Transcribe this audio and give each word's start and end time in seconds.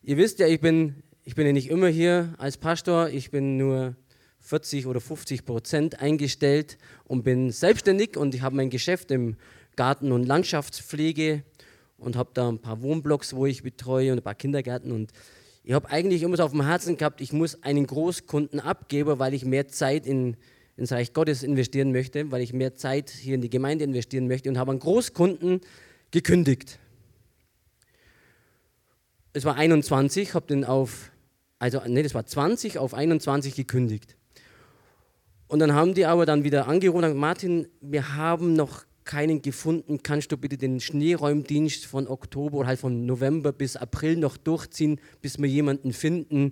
Ihr 0.03 0.17
wisst 0.17 0.37
ja, 0.37 0.45
ich 0.45 0.61
bin, 0.61 1.01
ich 1.23 1.33
bin 1.33 1.47
ja 1.47 1.53
nicht 1.53 1.71
immer 1.71 1.87
hier 1.87 2.35
als 2.37 2.57
Pastor. 2.57 3.09
Ich 3.09 3.31
bin 3.31 3.57
nur 3.57 3.95
40 4.41 4.85
oder 4.85 5.01
50 5.01 5.43
Prozent 5.43 6.01
eingestellt 6.01 6.77
und 7.05 7.23
bin 7.23 7.49
selbstständig 7.49 8.15
und 8.15 8.35
ich 8.35 8.43
habe 8.43 8.55
mein 8.55 8.69
Geschäft 8.69 9.09
im 9.09 9.37
Garten- 9.75 10.11
und 10.11 10.27
Landschaftspflege 10.27 11.41
und 12.03 12.15
habe 12.15 12.31
da 12.33 12.49
ein 12.49 12.59
paar 12.59 12.81
Wohnblocks, 12.81 13.35
wo 13.35 13.45
ich 13.45 13.63
betreue 13.63 14.11
und 14.11 14.19
ein 14.19 14.23
paar 14.23 14.35
Kindergärten. 14.35 14.91
Und 14.91 15.11
ich 15.63 15.73
habe 15.73 15.89
eigentlich 15.89 16.23
immer 16.23 16.37
so 16.37 16.43
auf 16.43 16.51
dem 16.51 16.65
Herzen 16.65 16.97
gehabt, 16.97 17.21
ich 17.21 17.33
muss 17.33 17.63
einen 17.63 17.87
Großkunden 17.87 18.59
abgeben, 18.59 19.19
weil 19.19 19.33
ich 19.33 19.45
mehr 19.45 19.67
Zeit 19.67 20.05
in, 20.05 20.35
ins 20.75 20.91
Reich 20.91 21.13
Gottes 21.13 21.43
investieren 21.43 21.91
möchte, 21.91 22.31
weil 22.31 22.41
ich 22.41 22.53
mehr 22.53 22.75
Zeit 22.75 23.09
hier 23.09 23.35
in 23.35 23.41
die 23.41 23.49
Gemeinde 23.49 23.85
investieren 23.85 24.27
möchte 24.27 24.49
und 24.49 24.57
habe 24.57 24.71
einen 24.71 24.79
Großkunden 24.79 25.61
gekündigt. 26.11 26.79
Es 29.31 29.45
war 29.45 29.55
21, 29.55 30.35
habe 30.35 30.45
den 30.45 30.65
auf, 30.65 31.11
also 31.59 31.81
nee, 31.87 32.03
das 32.03 32.13
war 32.13 32.25
20 32.25 32.77
auf 32.77 32.93
21 32.93 33.55
gekündigt. 33.55 34.15
Und 35.47 35.59
dann 35.59 35.73
haben 35.73 35.93
die 35.93 36.05
aber 36.05 36.25
dann 36.25 36.43
wieder 36.43 36.67
angerufen 36.67 36.97
und 36.97 37.03
gesagt, 37.03 37.19
Martin, 37.19 37.67
wir 37.79 38.15
haben 38.15 38.53
noch 38.53 38.83
keinen 39.05 39.41
gefunden, 39.41 40.01
kannst 40.03 40.31
du 40.31 40.37
bitte 40.37 40.57
den 40.57 40.79
Schneeräumdienst 40.79 41.85
von 41.85 42.07
Oktober 42.07 42.59
oder 42.59 42.67
halt 42.67 42.79
von 42.79 43.05
November 43.05 43.51
bis 43.51 43.75
April 43.75 44.17
noch 44.17 44.37
durchziehen, 44.37 44.99
bis 45.21 45.39
wir 45.39 45.47
jemanden 45.47 45.93
finden. 45.93 46.51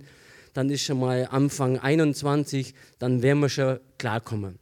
Dann 0.53 0.69
ist 0.69 0.83
schon 0.83 0.99
mal 0.99 1.27
Anfang 1.31 1.79
21, 1.79 2.73
dann 2.99 3.21
werden 3.21 3.39
wir 3.39 3.49
schon 3.49 3.79
klarkommen. 3.98 4.59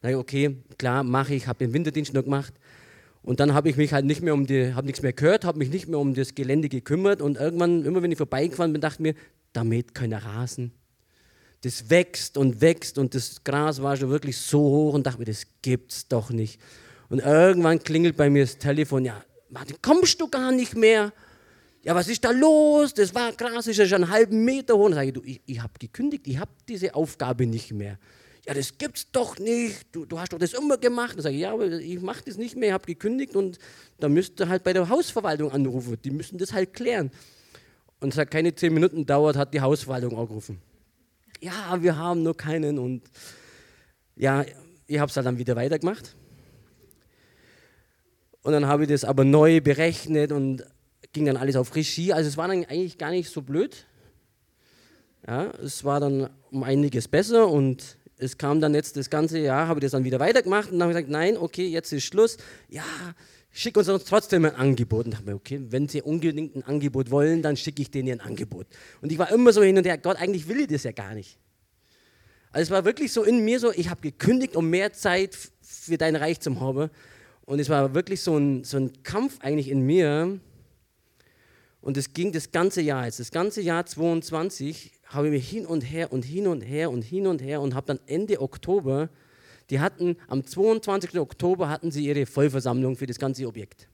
Dann 0.00 0.12
ich, 0.12 0.16
okay, 0.16 0.56
klar, 0.78 1.02
mache 1.04 1.34
ich, 1.34 1.46
habe 1.46 1.64
den 1.64 1.72
Winterdienst 1.72 2.14
noch 2.14 2.24
gemacht. 2.24 2.54
Und 3.22 3.38
dann 3.38 3.54
habe 3.54 3.70
ich 3.70 3.76
mich 3.76 3.92
halt 3.92 4.04
nicht 4.04 4.20
mehr 4.20 4.34
um 4.34 4.46
die, 4.46 4.74
habe 4.74 4.86
nichts 4.86 5.02
mehr 5.02 5.12
gehört, 5.12 5.44
habe 5.44 5.58
mich 5.58 5.70
nicht 5.70 5.88
mehr 5.88 6.00
um 6.00 6.12
das 6.14 6.34
Gelände 6.34 6.68
gekümmert 6.68 7.22
und 7.22 7.36
irgendwann, 7.36 7.84
immer 7.84 8.02
wenn 8.02 8.10
ich 8.10 8.18
vorbeigefahren 8.18 8.72
bin, 8.72 8.80
dachte 8.80 8.96
ich 8.96 9.00
mir, 9.00 9.14
damit 9.52 9.94
keiner 9.94 10.24
Rasen. 10.24 10.72
Das 11.60 11.88
wächst 11.88 12.36
und 12.36 12.60
wächst 12.60 12.98
und 12.98 13.14
das 13.14 13.44
Gras 13.44 13.80
war 13.80 13.96
schon 13.96 14.10
wirklich 14.10 14.36
so 14.36 14.58
hoch 14.58 14.94
und 14.94 15.06
dachte 15.06 15.20
mir, 15.20 15.26
das 15.26 15.46
gibt's 15.62 16.08
doch 16.08 16.30
nicht. 16.30 16.60
Und 17.12 17.18
irgendwann 17.18 17.78
klingelt 17.78 18.16
bei 18.16 18.30
mir 18.30 18.42
das 18.42 18.56
Telefon, 18.56 19.04
ja, 19.04 19.22
Martin, 19.50 19.76
kommst 19.82 20.18
du 20.18 20.28
gar 20.28 20.50
nicht 20.50 20.74
mehr? 20.74 21.12
Ja, 21.82 21.94
was 21.94 22.08
ist 22.08 22.24
da 22.24 22.30
los? 22.30 22.94
Das 22.94 23.14
war 23.14 23.32
krass, 23.32 23.66
ist 23.66 23.76
ja 23.76 23.84
schon 23.84 24.04
einen 24.04 24.10
halben 24.10 24.46
Meter 24.46 24.78
hoch. 24.78 24.86
Und 24.86 24.94
sage 24.94 25.08
ich, 25.08 25.12
du, 25.12 25.22
ich, 25.22 25.42
ich 25.44 25.60
habe 25.60 25.74
gekündigt, 25.78 26.26
ich 26.26 26.38
habe 26.38 26.50
diese 26.66 26.94
Aufgabe 26.94 27.46
nicht 27.46 27.70
mehr. 27.70 27.98
Ja, 28.46 28.54
das 28.54 28.78
gibt's 28.78 29.10
doch 29.12 29.38
nicht. 29.38 29.84
Du, 29.92 30.06
du 30.06 30.18
hast 30.18 30.32
doch 30.32 30.38
das 30.38 30.54
immer 30.54 30.78
gemacht. 30.78 31.16
Dann 31.16 31.20
sage 31.20 31.34
ich, 31.34 31.42
ja, 31.42 31.52
aber 31.52 31.66
ich 31.66 32.00
mache 32.00 32.22
das 32.24 32.38
nicht 32.38 32.56
mehr, 32.56 32.70
ich 32.70 32.72
habe 32.72 32.86
gekündigt 32.86 33.36
und 33.36 33.58
da 34.00 34.08
müsst 34.08 34.40
ihr 34.40 34.48
halt 34.48 34.64
bei 34.64 34.72
der 34.72 34.88
Hausverwaltung 34.88 35.52
anrufen. 35.52 35.98
Die 36.02 36.10
müssen 36.10 36.38
das 36.38 36.54
halt 36.54 36.72
klären. 36.72 37.10
Und 38.00 38.14
es 38.14 38.18
hat 38.18 38.30
keine 38.30 38.54
zehn 38.54 38.72
Minuten 38.72 39.04
dauert, 39.04 39.36
hat 39.36 39.52
die 39.52 39.60
Hausverwaltung 39.60 40.18
angerufen. 40.18 40.62
Ja, 41.40 41.76
wir 41.82 41.94
haben 41.94 42.22
nur 42.22 42.38
keinen 42.38 42.78
und 42.78 43.02
ja, 44.16 44.46
ich 44.86 44.98
habe 44.98 45.10
es 45.10 45.16
halt 45.16 45.26
dann 45.26 45.36
wieder 45.36 45.56
weitergemacht. 45.56 46.16
Und 48.42 48.52
dann 48.52 48.66
habe 48.66 48.84
ich 48.84 48.88
das 48.88 49.04
aber 49.04 49.24
neu 49.24 49.60
berechnet 49.60 50.32
und 50.32 50.64
ging 51.12 51.26
dann 51.26 51.36
alles 51.36 51.56
auf 51.56 51.74
Regie. 51.74 52.12
Also 52.12 52.28
es 52.28 52.36
war 52.36 52.48
dann 52.48 52.64
eigentlich 52.64 52.98
gar 52.98 53.10
nicht 53.10 53.30
so 53.30 53.42
blöd. 53.42 53.86
Ja, 55.26 55.52
es 55.62 55.84
war 55.84 56.00
dann 56.00 56.28
um 56.50 56.64
einiges 56.64 57.06
besser 57.06 57.48
und 57.48 57.96
es 58.16 58.38
kam 58.38 58.60
dann 58.60 58.74
jetzt 58.74 58.96
das 58.96 59.10
ganze 59.10 59.38
Jahr, 59.38 59.68
habe 59.68 59.78
ich 59.78 59.82
das 59.82 59.92
dann 59.92 60.04
wieder 60.04 60.18
weitergemacht 60.18 60.70
und 60.70 60.78
dann 60.78 60.88
habe 60.88 60.92
ich 60.92 60.96
gesagt, 60.96 61.12
nein, 61.12 61.36
okay, 61.36 61.66
jetzt 61.68 61.92
ist 61.92 62.04
Schluss. 62.04 62.36
Ja, 62.68 62.84
schick 63.50 63.76
uns 63.76 63.86
trotzdem 64.04 64.44
ein 64.44 64.54
Angebot. 64.54 65.04
Und 65.04 65.14
dachte 65.14 65.26
mir, 65.26 65.34
okay, 65.34 65.60
wenn 65.68 65.88
sie 65.88 66.02
unbedingt 66.02 66.56
ein 66.56 66.64
Angebot 66.64 67.10
wollen, 67.10 67.42
dann 67.42 67.56
schicke 67.56 67.82
ich 67.82 67.90
denen 67.90 68.20
ein 68.20 68.26
Angebot. 68.26 68.66
Und 69.00 69.12
ich 69.12 69.18
war 69.18 69.30
immer 69.30 69.52
so 69.52 69.62
hin 69.62 69.76
und 69.76 69.86
her, 69.86 69.98
Gott, 69.98 70.16
eigentlich 70.16 70.48
will 70.48 70.60
ich 70.60 70.68
das 70.68 70.82
ja 70.82 70.92
gar 70.92 71.14
nicht. 71.14 71.38
Also 72.50 72.64
es 72.64 72.70
war 72.70 72.84
wirklich 72.84 73.12
so 73.12 73.22
in 73.22 73.44
mir 73.44 73.60
so, 73.60 73.72
ich 73.72 73.88
habe 73.88 74.00
gekündigt, 74.00 74.56
um 74.56 74.68
mehr 74.68 74.92
Zeit 74.92 75.36
für 75.62 75.96
dein 75.96 76.16
Reich 76.16 76.40
zu 76.40 76.60
haben. 76.60 76.90
Und 77.44 77.58
es 77.58 77.68
war 77.68 77.94
wirklich 77.94 78.20
so 78.20 78.36
ein, 78.36 78.64
so 78.64 78.76
ein 78.76 79.02
Kampf 79.02 79.38
eigentlich 79.40 79.68
in 79.68 79.80
mir. 79.80 80.38
Und 81.80 81.96
es 81.96 82.12
ging 82.12 82.32
das 82.32 82.52
ganze 82.52 82.80
Jahr 82.80 83.06
jetzt, 83.06 83.18
das 83.18 83.32
ganze 83.32 83.60
Jahr 83.60 83.84
22 83.84 84.92
habe 85.06 85.26
ich 85.26 85.32
mich 85.32 85.48
hin 85.48 85.66
und 85.66 85.82
her 85.82 86.12
und 86.12 86.24
hin 86.24 86.46
und 86.46 86.60
her 86.60 86.90
und 86.90 87.02
hin 87.02 87.26
und 87.26 87.42
her 87.42 87.60
und 87.60 87.74
habe 87.74 87.86
dann 87.86 88.00
Ende 88.06 88.40
Oktober, 88.40 89.10
die 89.68 89.80
hatten 89.80 90.16
am 90.28 90.44
22. 90.44 91.18
Oktober 91.18 91.68
hatten 91.68 91.90
sie 91.90 92.06
ihre 92.06 92.26
Vollversammlung 92.26 92.96
für 92.96 93.06
das 93.06 93.18
ganze 93.18 93.46
Objekt. 93.46 93.88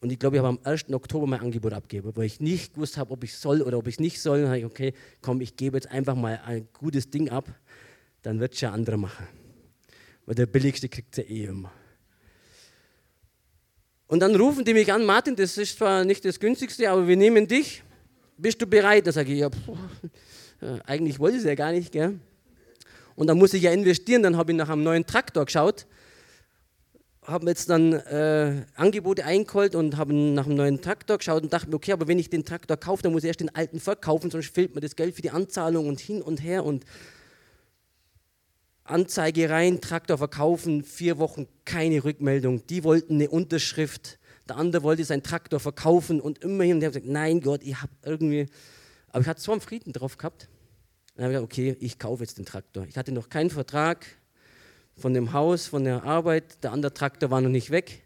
Und 0.00 0.10
ich 0.10 0.18
glaube, 0.18 0.36
ich 0.36 0.42
habe 0.42 0.48
am 0.48 0.60
1. 0.64 0.92
Oktober 0.92 1.26
mein 1.26 1.40
Angebot 1.40 1.72
abgegeben, 1.72 2.12
weil 2.16 2.24
ich 2.24 2.40
nicht 2.40 2.74
gewusst 2.74 2.96
habe, 2.96 3.10
ob 3.12 3.22
ich 3.22 3.36
soll 3.36 3.60
oder 3.60 3.78
ob 3.78 3.86
ich 3.86 4.00
nicht 4.00 4.20
soll. 4.20 4.40
Dann 4.42 4.48
habe 4.48 4.58
ich, 4.58 4.64
okay, 4.64 4.94
komm, 5.20 5.40
ich 5.40 5.56
gebe 5.56 5.76
jetzt 5.76 5.90
einfach 5.90 6.14
mal 6.14 6.40
ein 6.44 6.68
gutes 6.72 7.10
Ding 7.10 7.28
ab, 7.28 7.52
dann 8.22 8.40
wird 8.40 8.54
es 8.54 8.60
ja 8.60 8.72
andere 8.72 8.96
machen. 8.96 9.26
Weil 10.24 10.34
der 10.34 10.46
Billigste 10.46 10.88
kriegt 10.88 11.18
es 11.18 11.24
ja 11.24 11.30
eh 11.30 11.44
immer. 11.44 11.70
Und 14.10 14.18
dann 14.18 14.34
rufen 14.34 14.64
die 14.64 14.74
mich 14.74 14.92
an, 14.92 15.06
Martin, 15.06 15.36
das 15.36 15.56
ist 15.56 15.78
zwar 15.78 16.04
nicht 16.04 16.24
das 16.24 16.40
günstigste, 16.40 16.90
aber 16.90 17.06
wir 17.06 17.16
nehmen 17.16 17.46
dich. 17.46 17.84
Bist 18.36 18.60
du 18.60 18.66
bereit? 18.66 19.06
Da 19.06 19.12
sage 19.12 19.32
ich, 19.32 19.38
ja, 19.38 19.48
pff, 19.48 20.80
eigentlich 20.84 21.20
wollte 21.20 21.36
ich 21.36 21.42
es 21.44 21.46
ja 21.46 21.54
gar 21.54 21.70
nicht. 21.70 21.92
Gell? 21.92 22.18
Und 23.14 23.28
dann 23.28 23.38
muss 23.38 23.54
ich 23.54 23.62
ja 23.62 23.70
investieren. 23.70 24.24
Dann 24.24 24.36
habe 24.36 24.50
ich 24.50 24.58
nach 24.58 24.68
einem 24.68 24.82
neuen 24.82 25.06
Traktor 25.06 25.44
geschaut, 25.44 25.86
habe 27.22 27.46
jetzt 27.50 27.70
dann 27.70 27.92
äh, 27.92 28.64
Angebote 28.74 29.24
eingeholt 29.24 29.76
und 29.76 29.96
habe 29.96 30.12
nach 30.12 30.46
einem 30.46 30.56
neuen 30.56 30.80
Traktor 30.80 31.18
geschaut 31.18 31.44
und 31.44 31.52
dachte 31.52 31.70
mir, 31.70 31.76
okay, 31.76 31.92
aber 31.92 32.08
wenn 32.08 32.18
ich 32.18 32.28
den 32.28 32.44
Traktor 32.44 32.76
kaufe, 32.78 33.04
dann 33.04 33.12
muss 33.12 33.22
ich 33.22 33.28
erst 33.28 33.38
den 33.38 33.54
alten 33.54 33.78
verkaufen, 33.78 34.28
sonst 34.32 34.52
fehlt 34.52 34.74
mir 34.74 34.80
das 34.80 34.96
Geld 34.96 35.14
für 35.14 35.22
die 35.22 35.30
Anzahlung 35.30 35.86
und 35.86 36.00
hin 36.00 36.20
und 36.20 36.42
her 36.42 36.64
und 36.64 36.84
Anzeige 38.90 39.48
rein, 39.48 39.80
Traktor 39.80 40.18
verkaufen, 40.18 40.82
vier 40.84 41.18
Wochen 41.18 41.46
keine 41.64 42.04
Rückmeldung. 42.04 42.66
Die 42.66 42.84
wollten 42.84 43.14
eine 43.14 43.30
Unterschrift, 43.30 44.18
der 44.48 44.56
andere 44.56 44.82
wollte 44.82 45.04
seinen 45.04 45.22
Traktor 45.22 45.60
verkaufen 45.60 46.20
und 46.20 46.38
immerhin, 46.44 46.74
und 46.74 46.80
die 46.80 46.86
haben 46.86 46.92
gesagt, 46.92 47.10
nein 47.10 47.40
Gott, 47.40 47.62
ich 47.62 47.80
habe 47.80 47.92
irgendwie, 48.04 48.46
aber 49.08 49.22
ich 49.22 49.28
hatte 49.28 49.40
so 49.40 49.52
einen 49.52 49.60
Frieden 49.60 49.92
drauf 49.92 50.18
gehabt. 50.18 50.48
Dann 51.14 51.24
habe 51.24 51.32
ich 51.32 51.36
gesagt, 51.36 51.52
okay, 51.52 51.76
ich 51.80 51.98
kaufe 51.98 52.22
jetzt 52.22 52.38
den 52.38 52.46
Traktor. 52.46 52.86
Ich 52.88 52.96
hatte 52.96 53.12
noch 53.12 53.28
keinen 53.28 53.50
Vertrag 53.50 54.06
von 54.96 55.14
dem 55.14 55.32
Haus, 55.32 55.66
von 55.66 55.84
der 55.84 56.04
Arbeit, 56.04 56.62
der 56.62 56.72
andere 56.72 56.92
Traktor 56.92 57.30
war 57.30 57.40
noch 57.40 57.48
nicht 57.48 57.70
weg. 57.70 58.02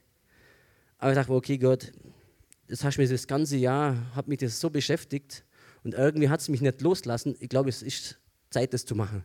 Aber 0.99 1.13
ich 1.13 1.17
dachte, 1.17 1.33
okay 1.33 1.59
Gott, 1.59 1.93
das 2.69 2.85
hast 2.85 2.97
du 2.97 3.03
mir 3.03 3.09
das 3.09 3.27
ganze 3.27 3.57
Jahr, 3.57 3.97
hat 4.15 4.29
mich 4.29 4.39
das 4.39 4.61
so 4.61 4.71
beschäftigt 4.71 5.45
und 5.83 5.95
irgendwie 5.95 6.29
hat 6.29 6.41
es 6.41 6.49
mich 6.49 6.61
nicht 6.61 6.81
loslassen. 6.81 7.37
Ich 7.41 7.49
glaube, 7.49 7.69
es 7.69 7.83
ist 7.83 8.19
Zeit, 8.51 8.73
das 8.73 8.85
zu 8.85 8.95
machen. 8.95 9.25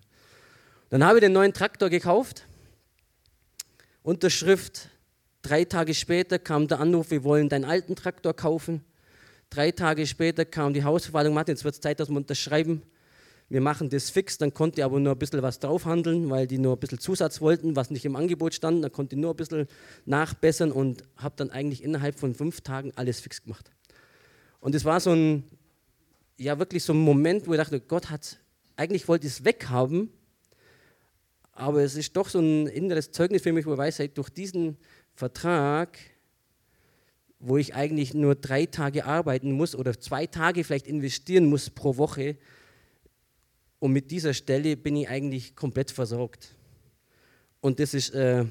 Dann 0.89 1.03
habe 1.03 1.19
ich 1.19 1.22
den 1.22 1.33
neuen 1.33 1.53
Traktor 1.53 1.89
gekauft. 1.89 2.45
Unterschrift. 4.01 4.89
Drei 5.41 5.63
Tage 5.63 5.94
später 5.94 6.39
kam 6.39 6.67
der 6.67 6.79
Anruf, 6.79 7.11
wir 7.11 7.23
wollen 7.23 7.47
deinen 7.47 7.66
alten 7.66 7.95
Traktor 7.95 8.33
kaufen. 8.33 8.83
Drei 9.50 9.72
Tage 9.72 10.05
später 10.05 10.45
kam 10.45 10.73
die 10.73 10.83
Hausverwaltung, 10.83 11.33
Martin, 11.33 11.55
jetzt 11.55 11.63
wird 11.63 11.75
es 11.75 11.81
Zeit, 11.81 12.00
dass 12.00 12.09
wir 12.09 12.17
unterschreiben. 12.17 12.81
Wir 13.50 13.61
machen 13.61 13.89
das 13.89 14.09
fix, 14.09 14.38
dann 14.38 14.53
konnte 14.53 14.81
ich 14.81 14.85
aber 14.85 15.00
nur 15.00 15.13
ein 15.13 15.17
bisschen 15.17 15.41
was 15.41 15.59
draufhandeln, 15.59 16.29
weil 16.29 16.45
die 16.45 16.59
nur 16.59 16.75
ein 16.75 16.79
bisschen 16.79 17.00
Zusatz 17.00 17.39
wollten, 17.39 17.75
was 17.75 17.89
nicht 17.89 18.06
im 18.06 18.16
Angebot 18.16 18.53
stand. 18.53 18.83
Dann 18.83 18.91
konnte 18.91 19.16
ich 19.16 19.21
nur 19.21 19.33
ein 19.33 19.38
bisschen 19.38 19.67
nachbessern 20.06 20.71
und 20.71 21.03
habe 21.16 21.35
dann 21.38 21.50
eigentlich 21.50 21.83
innerhalb 21.83 22.19
von 22.19 22.35
fünf 22.35 22.61
Tagen 22.61 22.91
alles 22.95 23.19
fix 23.19 23.44
gemacht. 23.44 23.71
Und 24.59 24.75
es 24.75 24.85
war 24.85 25.00
so 25.00 25.11
ein, 25.11 25.44
ja 26.38 26.59
wirklich 26.59 26.83
so 26.83 26.94
ein 26.94 27.00
Moment, 27.00 27.47
wo 27.47 27.53
ich 27.53 27.59
dachte, 27.59 27.80
Gott 27.80 28.09
hat, 28.09 28.38
eigentlich 28.75 29.07
wollte 29.07 29.25
ich 29.25 29.33
es 29.33 29.45
weghaben, 29.45 30.12
aber 31.59 31.83
es 31.83 31.95
ist 31.95 32.15
doch 32.15 32.29
so 32.29 32.39
ein 32.39 32.67
inneres 32.67 33.11
Zeugnis 33.11 33.44
für 33.44 33.53
mich, 33.53 33.65
wo 33.65 33.73
ich 33.73 33.77
weiß, 33.77 34.00
hey, 34.00 34.09
durch 34.09 34.29
diesen 34.29 34.77
Vertrag, 35.13 35.97
wo 37.39 37.57
ich 37.57 37.75
eigentlich 37.75 38.13
nur 38.13 38.35
drei 38.35 38.65
Tage 38.65 39.06
arbeiten 39.06 39.51
muss 39.51 39.75
oder 39.75 40.00
zwei 40.00 40.25
Tage 40.25 40.63
vielleicht 40.63 40.88
investieren 40.88 41.45
muss 41.45 41.69
pro 41.69 41.97
Woche, 41.97 42.38
und 43.79 43.94
mit 43.94 44.11
dieser 44.11 44.33
Stelle 44.33 44.75
bin 44.75 44.95
ich 44.97 45.07
eigentlich 45.09 45.56
komplett 45.56 45.89
versorgt. 45.89 46.56
Und 47.62 47.79
das 47.79 47.94
ist 47.94 48.09
äh, 48.13 48.45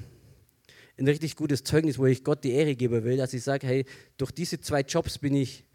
ein 0.97 1.07
richtig 1.07 1.35
gutes 1.35 1.63
Zeugnis, 1.63 1.97
wo 1.97 2.07
ich 2.07 2.23
Gott 2.23 2.43
die 2.43 2.51
Ehre 2.51 2.75
geben 2.75 3.03
will, 3.03 3.17
dass 3.17 3.33
ich 3.33 3.43
sage, 3.43 3.67
hey, 3.67 3.85
durch 4.17 4.31
diese 4.31 4.59
zwei 4.59 4.81
Jobs 4.81 5.19
bin 5.19 5.35
ich, 5.35 5.65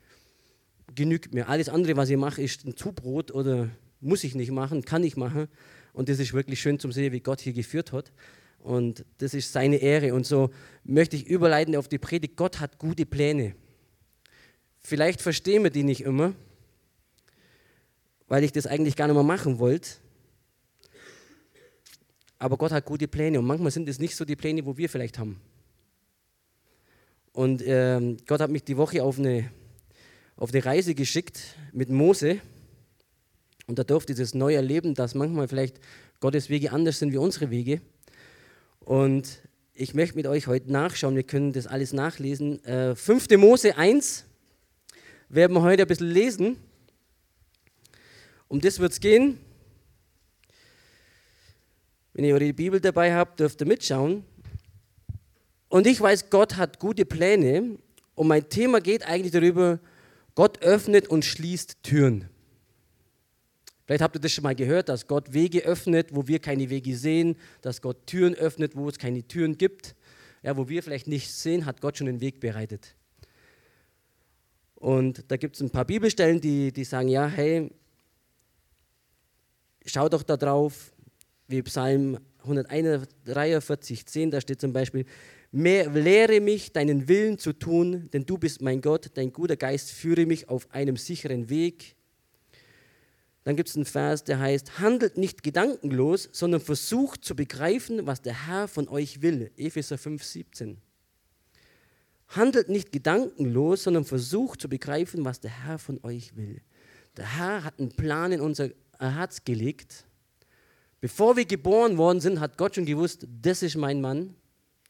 genügt 0.94 1.32
mir. 1.34 1.48
Alles 1.48 1.68
andere, 1.68 1.96
was 1.96 2.10
ich 2.10 2.16
mache, 2.16 2.42
ist 2.42 2.64
ein 2.64 2.76
Zubrot 2.76 3.30
oder 3.30 3.70
muss 4.00 4.24
ich 4.24 4.34
nicht 4.34 4.50
machen, 4.50 4.84
kann 4.84 5.02
ich 5.02 5.16
machen. 5.16 5.48
Und 5.94 6.10
das 6.10 6.18
ist 6.18 6.34
wirklich 6.34 6.60
schön 6.60 6.78
zum 6.78 6.92
sehen, 6.92 7.12
wie 7.12 7.20
Gott 7.20 7.40
hier 7.40 7.54
geführt 7.54 7.92
hat. 7.92 8.12
Und 8.58 9.06
das 9.18 9.32
ist 9.32 9.52
seine 9.52 9.76
Ehre. 9.76 10.12
Und 10.12 10.26
so 10.26 10.50
möchte 10.84 11.16
ich 11.16 11.26
überleiten 11.26 11.74
auf 11.76 11.88
die 11.88 11.98
Predigt. 11.98 12.36
Gott 12.36 12.60
hat 12.60 12.78
gute 12.78 13.06
Pläne 13.06 13.54
Vielleicht 14.86 15.22
verstehen 15.22 15.62
wir 15.62 15.70
die 15.70 15.82
nicht 15.82 16.02
immer, 16.02 16.34
weil 18.28 18.44
ich 18.44 18.52
das 18.52 18.66
eigentlich 18.66 18.96
gar 18.96 19.06
nicht 19.06 19.14
mehr 19.14 19.22
machen 19.22 19.58
wollte. 19.58 19.92
Aber 22.38 22.58
Gott 22.58 22.70
hat 22.70 22.84
gute 22.84 23.08
Pläne 23.08 23.38
und 23.38 23.46
manchmal 23.46 23.70
sind 23.70 23.88
es 23.88 23.98
nicht 23.98 24.14
so 24.14 24.26
die 24.26 24.36
Pläne, 24.36 24.66
wo 24.66 24.76
wir 24.76 24.90
vielleicht 24.90 25.18
haben. 25.18 25.40
Und 27.32 27.62
ähm, 27.66 28.18
Gott 28.26 28.42
hat 28.42 28.50
mich 28.50 28.64
die 28.64 28.76
Woche 28.76 29.02
auf 29.02 29.18
eine, 29.18 29.50
auf 30.36 30.52
eine 30.52 30.62
Reise 30.62 30.94
geschickt 30.94 31.56
mit 31.72 31.88
Mose. 31.88 32.40
Und 33.66 33.78
da 33.78 33.84
durfte 33.84 34.12
ich 34.12 34.18
das 34.18 34.34
neu 34.34 34.54
erleben, 34.54 34.94
dass 34.94 35.14
manchmal 35.14 35.48
vielleicht 35.48 35.80
Gottes 36.20 36.50
Wege 36.50 36.72
anders 36.72 36.98
sind 36.98 37.12
wie 37.12 37.18
unsere 37.18 37.50
Wege. 37.50 37.80
Und 38.80 39.40
ich 39.72 39.94
möchte 39.94 40.16
mit 40.16 40.26
euch 40.26 40.46
heute 40.46 40.70
nachschauen, 40.70 41.16
wir 41.16 41.22
können 41.22 41.52
das 41.52 41.66
alles 41.66 41.92
nachlesen. 41.92 42.62
Äh, 42.64 42.94
5. 42.94 43.30
Mose 43.38 43.76
1 43.76 44.24
werden 45.28 45.54
wir 45.54 45.62
heute 45.62 45.82
ein 45.82 45.88
bisschen 45.88 46.10
lesen. 46.10 46.56
Um 48.48 48.60
das 48.60 48.78
wird 48.78 48.92
es 48.92 49.00
gehen. 49.00 49.38
Wenn 52.12 52.24
ihr 52.24 52.34
eure 52.34 52.52
Bibel 52.52 52.80
dabei 52.80 53.14
habt, 53.14 53.40
dürft 53.40 53.60
ihr 53.60 53.66
mitschauen. 53.66 54.24
Und 55.68 55.88
ich 55.88 56.00
weiß, 56.00 56.30
Gott 56.30 56.56
hat 56.56 56.78
gute 56.78 57.04
Pläne. 57.04 57.78
Und 58.14 58.28
mein 58.28 58.48
Thema 58.48 58.80
geht 58.80 59.04
eigentlich 59.04 59.32
darüber, 59.32 59.80
Gott 60.36 60.62
öffnet 60.62 61.08
und 61.08 61.24
schließt 61.24 61.82
Türen. 61.82 62.28
Vielleicht 63.84 64.02
habt 64.02 64.16
ihr 64.16 64.20
das 64.20 64.32
schon 64.32 64.44
mal 64.44 64.54
gehört, 64.54 64.88
dass 64.88 65.06
Gott 65.06 65.32
Wege 65.32 65.60
öffnet, 65.64 66.14
wo 66.14 66.26
wir 66.26 66.38
keine 66.38 66.70
Wege 66.70 66.96
sehen, 66.96 67.36
dass 67.60 67.82
Gott 67.82 68.06
Türen 68.06 68.34
öffnet, 68.34 68.76
wo 68.76 68.88
es 68.88 68.98
keine 68.98 69.22
Türen 69.26 69.58
gibt. 69.58 69.94
Ja, 70.42 70.56
wo 70.56 70.68
wir 70.68 70.82
vielleicht 70.82 71.06
nichts 71.06 71.42
sehen, 71.42 71.66
hat 71.66 71.80
Gott 71.80 71.98
schon 71.98 72.06
den 72.06 72.20
Weg 72.20 72.40
bereitet. 72.40 72.94
Und 74.74 75.30
da 75.30 75.36
gibt 75.36 75.56
es 75.56 75.62
ein 75.62 75.70
paar 75.70 75.84
Bibelstellen, 75.84 76.40
die, 76.40 76.72
die 76.72 76.84
sagen, 76.84 77.08
ja, 77.08 77.26
hey, 77.26 77.70
schau 79.86 80.08
doch 80.08 80.22
da 80.22 80.36
drauf, 80.36 80.92
wie 81.48 81.62
Psalm 81.62 82.18
143, 82.42 84.06
10, 84.06 84.30
da 84.30 84.40
steht 84.40 84.60
zum 84.60 84.72
Beispiel, 84.72 85.06
lehre 85.52 86.40
mich, 86.40 86.72
deinen 86.72 87.08
Willen 87.08 87.38
zu 87.38 87.52
tun, 87.52 88.10
denn 88.12 88.26
du 88.26 88.38
bist 88.38 88.60
mein 88.60 88.80
Gott, 88.80 89.10
dein 89.14 89.32
guter 89.32 89.56
Geist 89.56 89.90
führe 89.92 90.26
mich 90.26 90.48
auf 90.48 90.70
einem 90.70 90.96
sicheren 90.96 91.48
Weg. 91.48 91.96
Dann 93.44 93.56
gibt 93.56 93.68
es 93.68 93.76
einen 93.76 93.84
Vers, 93.84 94.24
der 94.24 94.38
heißt, 94.38 94.78
handelt 94.78 95.18
nicht 95.18 95.42
gedankenlos, 95.42 96.28
sondern 96.32 96.62
versucht 96.62 97.24
zu 97.24 97.36
begreifen, 97.36 98.06
was 98.06 98.22
der 98.22 98.46
Herr 98.46 98.68
von 98.68 98.88
euch 98.88 99.20
will. 99.20 99.52
Epheser 99.56 99.98
5, 99.98 100.24
17. 100.24 100.78
Handelt 102.28 102.70
nicht 102.70 102.90
gedankenlos, 102.90 103.84
sondern 103.84 104.06
versucht 104.06 104.62
zu 104.62 104.68
begreifen, 104.68 105.26
was 105.26 105.40
der 105.40 105.50
Herr 105.64 105.78
von 105.78 106.00
euch 106.02 106.36
will. 106.36 106.62
Der 107.18 107.36
Herr 107.36 107.64
hat 107.64 107.78
einen 107.78 107.90
Plan 107.90 108.32
in 108.32 108.40
unser 108.40 108.70
Herz 108.98 109.44
gelegt. 109.44 110.06
Bevor 111.00 111.36
wir 111.36 111.44
geboren 111.44 111.98
worden 111.98 112.20
sind, 112.20 112.40
hat 112.40 112.56
Gott 112.56 112.76
schon 112.76 112.86
gewusst, 112.86 113.26
das 113.42 113.62
ist 113.62 113.76
mein 113.76 114.00
Mann, 114.00 114.34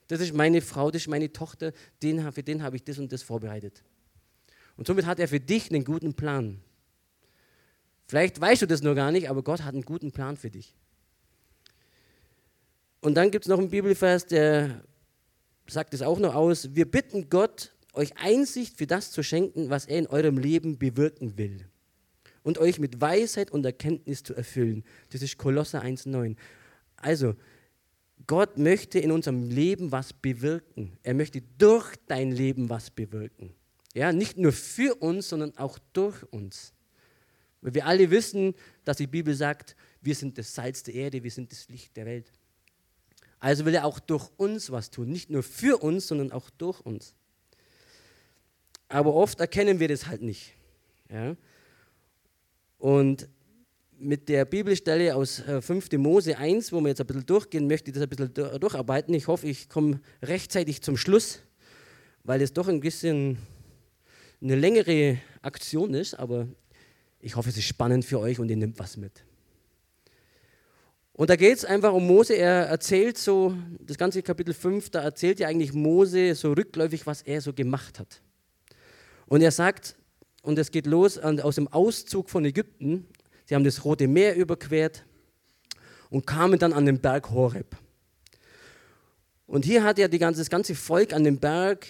das 0.06 0.20
ist 0.20 0.32
meine 0.32 0.60
Frau, 0.60 0.92
das 0.92 1.02
ist 1.02 1.08
meine 1.08 1.32
Tochter, 1.32 1.72
den, 2.04 2.30
für 2.32 2.44
den 2.44 2.62
habe 2.62 2.76
ich 2.76 2.84
das 2.84 3.00
und 3.00 3.10
das 3.10 3.24
vorbereitet. 3.24 3.82
Und 4.76 4.86
somit 4.86 5.06
hat 5.06 5.18
er 5.18 5.26
für 5.26 5.40
dich 5.40 5.70
einen 5.70 5.84
guten 5.84 6.14
Plan. 6.14 6.60
Vielleicht 8.14 8.40
weißt 8.40 8.62
du 8.62 8.66
das 8.66 8.80
nur 8.80 8.94
gar 8.94 9.10
nicht, 9.10 9.28
aber 9.28 9.42
Gott 9.42 9.64
hat 9.64 9.74
einen 9.74 9.82
guten 9.82 10.12
Plan 10.12 10.36
für 10.36 10.48
dich. 10.48 10.72
Und 13.00 13.16
dann 13.16 13.32
gibt 13.32 13.44
es 13.44 13.48
noch 13.48 13.58
einen 13.58 13.70
Bibelvers, 13.70 14.24
der 14.24 14.84
sagt 15.66 15.94
es 15.94 16.00
auch 16.00 16.20
noch 16.20 16.36
aus. 16.36 16.76
Wir 16.76 16.88
bitten 16.88 17.28
Gott, 17.28 17.74
euch 17.92 18.16
Einsicht 18.16 18.78
für 18.78 18.86
das 18.86 19.10
zu 19.10 19.24
schenken, 19.24 19.68
was 19.68 19.86
er 19.86 19.98
in 19.98 20.06
eurem 20.06 20.38
Leben 20.38 20.78
bewirken 20.78 21.36
will. 21.38 21.66
Und 22.44 22.58
euch 22.58 22.78
mit 22.78 23.00
Weisheit 23.00 23.50
und 23.50 23.66
Erkenntnis 23.66 24.22
zu 24.22 24.32
erfüllen. 24.32 24.84
Das 25.10 25.20
ist 25.20 25.36
Kolosser 25.36 25.82
1,9. 25.82 26.36
Also, 26.94 27.34
Gott 28.28 28.58
möchte 28.58 29.00
in 29.00 29.10
unserem 29.10 29.42
Leben 29.42 29.90
was 29.90 30.12
bewirken. 30.12 30.98
Er 31.02 31.14
möchte 31.14 31.42
durch 31.58 31.96
dein 32.06 32.30
Leben 32.30 32.68
was 32.68 32.92
bewirken. 32.92 33.56
Ja, 33.92 34.12
nicht 34.12 34.38
nur 34.38 34.52
für 34.52 34.94
uns, 35.02 35.30
sondern 35.30 35.58
auch 35.58 35.80
durch 35.92 36.22
uns. 36.32 36.74
Weil 37.64 37.74
wir 37.74 37.86
alle 37.86 38.10
wissen, 38.10 38.54
dass 38.84 38.98
die 38.98 39.06
Bibel 39.06 39.34
sagt, 39.34 39.74
wir 40.02 40.14
sind 40.14 40.36
das 40.36 40.54
Salz 40.54 40.82
der 40.82 40.94
Erde, 40.94 41.24
wir 41.24 41.30
sind 41.30 41.50
das 41.50 41.66
Licht 41.70 41.96
der 41.96 42.04
Welt. 42.04 42.30
Also 43.40 43.64
will 43.64 43.74
er 43.74 43.86
auch 43.86 44.00
durch 44.00 44.28
uns 44.36 44.70
was 44.70 44.90
tun, 44.90 45.08
nicht 45.08 45.30
nur 45.30 45.42
für 45.42 45.82
uns, 45.82 46.06
sondern 46.06 46.30
auch 46.30 46.50
durch 46.50 46.80
uns. 46.80 47.14
Aber 48.88 49.14
oft 49.14 49.40
erkennen 49.40 49.80
wir 49.80 49.88
das 49.88 50.06
halt 50.06 50.20
nicht. 50.20 50.52
Ja? 51.10 51.36
Und 52.76 53.30
mit 53.98 54.28
der 54.28 54.44
Bibelstelle 54.44 55.16
aus 55.16 55.40
5. 55.40 55.90
Äh, 55.90 55.96
Mose 55.96 56.36
1, 56.36 56.70
wo 56.70 56.82
wir 56.82 56.88
jetzt 56.88 57.00
ein 57.00 57.06
bisschen 57.06 57.24
durchgehen, 57.24 57.66
möchte 57.66 57.90
ich 57.90 57.94
das 57.94 58.02
ein 58.02 58.10
bisschen 58.10 58.60
durcharbeiten. 58.60 59.14
Ich 59.14 59.26
hoffe, 59.26 59.46
ich 59.46 59.70
komme 59.70 60.02
rechtzeitig 60.20 60.82
zum 60.82 60.98
Schluss, 60.98 61.40
weil 62.24 62.42
es 62.42 62.52
doch 62.52 62.68
ein 62.68 62.80
bisschen 62.80 63.38
eine 64.42 64.56
längere 64.56 65.16
Aktion 65.40 65.94
ist, 65.94 66.12
aber 66.12 66.46
ich 67.24 67.36
hoffe, 67.36 67.48
es 67.48 67.56
ist 67.56 67.64
spannend 67.64 68.04
für 68.04 68.20
euch 68.20 68.38
und 68.38 68.50
ihr 68.50 68.56
nehmt 68.56 68.78
was 68.78 68.98
mit. 68.98 69.24
Und 71.14 71.30
da 71.30 71.36
geht 71.36 71.56
es 71.56 71.64
einfach 71.64 71.94
um 71.94 72.06
Mose. 72.06 72.34
Er 72.34 72.66
erzählt 72.66 73.16
so, 73.16 73.56
das 73.80 73.96
ganze 73.96 74.22
Kapitel 74.22 74.52
5, 74.52 74.90
da 74.90 75.00
erzählt 75.00 75.40
ja 75.40 75.48
eigentlich 75.48 75.72
Mose 75.72 76.34
so 76.34 76.52
rückläufig, 76.52 77.06
was 77.06 77.22
er 77.22 77.40
so 77.40 77.54
gemacht 77.54 77.98
hat. 77.98 78.20
Und 79.26 79.40
er 79.40 79.52
sagt, 79.52 79.96
und 80.42 80.58
es 80.58 80.70
geht 80.70 80.86
los 80.86 81.16
aus 81.16 81.54
dem 81.54 81.66
Auszug 81.68 82.28
von 82.28 82.44
Ägypten. 82.44 83.06
Sie 83.46 83.54
haben 83.54 83.64
das 83.64 83.86
Rote 83.86 84.06
Meer 84.06 84.36
überquert 84.36 85.06
und 86.10 86.26
kamen 86.26 86.58
dann 86.58 86.74
an 86.74 86.84
den 86.84 87.00
Berg 87.00 87.30
Horeb. 87.30 87.74
Und 89.46 89.64
hier 89.64 89.82
hat 89.82 89.98
ja 89.98 90.08
ganze, 90.08 90.40
das 90.42 90.50
ganze 90.50 90.74
Volk 90.74 91.14
an 91.14 91.24
dem 91.24 91.38
Berg, 91.38 91.86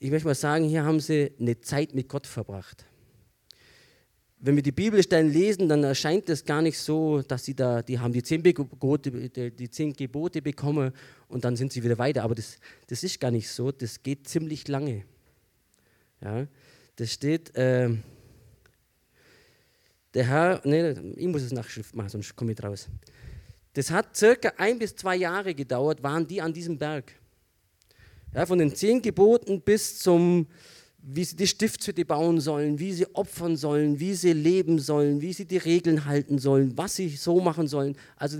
ich 0.00 0.10
möchte 0.10 0.26
mal 0.26 0.34
sagen, 0.34 0.64
hier 0.64 0.84
haben 0.84 0.98
sie 0.98 1.30
eine 1.38 1.60
Zeit 1.60 1.94
mit 1.94 2.08
Gott 2.08 2.26
verbracht 2.26 2.89
wenn 4.42 4.56
wir 4.56 4.62
die 4.62 4.72
Bibelstellen 4.72 5.30
lesen, 5.30 5.68
dann 5.68 5.84
erscheint 5.84 6.28
es 6.30 6.44
gar 6.44 6.62
nicht 6.62 6.78
so, 6.78 7.20
dass 7.20 7.44
sie 7.44 7.54
da, 7.54 7.82
die 7.82 7.98
haben 7.98 8.12
die 8.12 8.22
zehn, 8.22 8.42
Gebote, 8.42 9.10
die 9.50 9.70
zehn 9.70 9.92
Gebote 9.92 10.40
bekommen 10.40 10.92
und 11.28 11.44
dann 11.44 11.56
sind 11.56 11.72
sie 11.72 11.84
wieder 11.84 11.98
weiter. 11.98 12.22
Aber 12.22 12.34
das, 12.34 12.58
das 12.86 13.04
ist 13.04 13.20
gar 13.20 13.30
nicht 13.30 13.50
so, 13.50 13.70
das 13.70 14.02
geht 14.02 14.26
ziemlich 14.26 14.66
lange. 14.66 15.04
Ja, 16.22 16.46
das 16.96 17.12
steht, 17.12 17.54
äh, 17.54 17.90
der 20.14 20.26
Herr, 20.26 20.60
nee, 20.64 20.90
ich 21.16 21.26
muss 21.26 21.42
es 21.42 21.52
Nachschrift 21.52 21.94
machen, 21.94 22.08
sonst 22.08 22.34
komme 22.34 22.52
ich 22.52 22.62
raus. 22.62 22.88
Das 23.74 23.90
hat 23.90 24.16
circa 24.16 24.52
ein 24.56 24.78
bis 24.78 24.96
zwei 24.96 25.16
Jahre 25.16 25.54
gedauert, 25.54 26.02
waren 26.02 26.26
die 26.26 26.40
an 26.40 26.52
diesem 26.52 26.78
Berg. 26.78 27.12
Ja, 28.34 28.46
von 28.46 28.58
den 28.58 28.74
zehn 28.74 29.02
Geboten 29.02 29.60
bis 29.60 29.98
zum 29.98 30.46
wie 31.02 31.24
sie 31.24 31.36
die 31.36 31.46
Stiftshütte 31.46 32.04
bauen 32.04 32.40
sollen, 32.40 32.78
wie 32.78 32.92
sie 32.92 33.14
opfern 33.14 33.56
sollen, 33.56 34.00
wie 34.00 34.14
sie 34.14 34.32
leben 34.32 34.78
sollen, 34.78 35.20
wie 35.20 35.32
sie 35.32 35.46
die 35.46 35.56
Regeln 35.56 36.04
halten 36.04 36.38
sollen, 36.38 36.76
was 36.76 36.96
sie 36.96 37.08
so 37.08 37.40
machen 37.40 37.68
sollen. 37.68 37.96
Also 38.16 38.38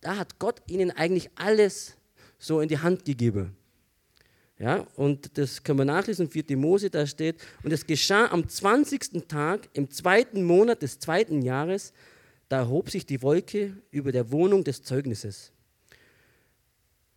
da 0.00 0.16
hat 0.16 0.38
Gott 0.38 0.60
ihnen 0.66 0.90
eigentlich 0.90 1.30
alles 1.34 1.96
so 2.38 2.60
in 2.60 2.68
die 2.68 2.78
Hand 2.78 3.04
gegeben. 3.04 3.56
Ja, 4.58 4.86
und 4.96 5.38
das 5.38 5.62
können 5.62 5.78
wir 5.78 5.84
nachlesen, 5.84 6.28
4. 6.28 6.56
Mose, 6.56 6.90
da 6.90 7.06
steht, 7.06 7.36
und 7.62 7.72
es 7.72 7.86
geschah 7.86 8.26
am 8.26 8.48
20. 8.48 9.28
Tag 9.28 9.68
im 9.72 9.88
zweiten 9.90 10.42
Monat 10.42 10.82
des 10.82 10.98
zweiten 10.98 11.42
Jahres, 11.42 11.92
da 12.48 12.58
erhob 12.58 12.90
sich 12.90 13.06
die 13.06 13.22
Wolke 13.22 13.76
über 13.90 14.10
der 14.10 14.32
Wohnung 14.32 14.64
des 14.64 14.82
Zeugnisses 14.82 15.52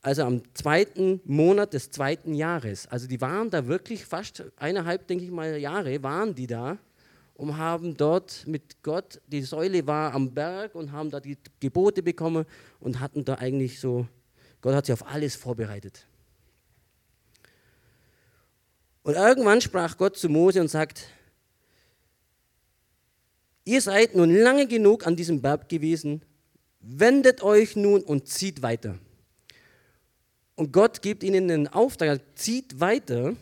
also 0.02 0.24
am 0.24 0.42
zweiten 0.56 1.22
Monat 1.26 1.74
des 1.74 1.92
zweiten 1.92 2.34
Jahres. 2.34 2.88
Also 2.88 3.08
die 3.08 3.22
waren 3.22 3.50
da 3.50 3.68
wirklich 3.68 4.06
fast 4.06 4.44
eineinhalb, 4.58 5.08
denke 5.08 5.26
ich 5.26 5.32
mal, 5.32 5.58
Jahre 5.58 6.02
waren 6.02 6.34
die 6.34 6.48
da 6.48 6.80
und 7.36 7.58
haben 7.58 7.96
dort 7.96 8.46
mit 8.48 8.82
Gott, 8.82 9.22
die 9.28 9.44
Säule 9.44 9.86
war 9.86 10.14
am 10.14 10.34
Berg 10.34 10.76
und 10.76 10.92
haben 10.92 11.12
da 11.12 11.20
die 11.20 11.38
Gebote 11.60 12.02
bekommen 12.02 12.46
und 12.80 13.00
hatten 13.00 13.24
da 13.26 13.36
eigentlich 13.36 13.80
so, 13.80 14.08
Gott 14.62 14.74
hat 14.74 14.88
sie 14.88 14.94
auf 14.94 15.06
alles 15.06 15.36
vorbereitet. 15.36 16.08
Und 19.04 19.16
irgendwann 19.16 19.62
sprach 19.62 19.98
Gott 19.98 20.18
zu 20.18 20.30
Mose 20.30 20.62
und 20.62 20.68
sagt, 20.68 21.08
ihr 23.66 23.82
seid 23.82 24.16
nun 24.16 24.34
lange 24.36 24.68
genug 24.68 25.06
an 25.06 25.16
diesem 25.16 25.42
Berg 25.42 25.70
gewesen, 25.70 26.22
wendet 26.80 27.42
euch 27.42 27.76
nun 27.76 28.04
und 28.04 28.28
zieht 28.28 28.62
weiter. 28.62 28.98
Und 30.62 30.74
Gott 30.74 31.02
gibt 31.02 31.24
ihnen 31.24 31.50
einen 31.50 31.68
Auftrag, 31.68 32.22
zieht 32.36 32.80
weiter, 32.80 33.36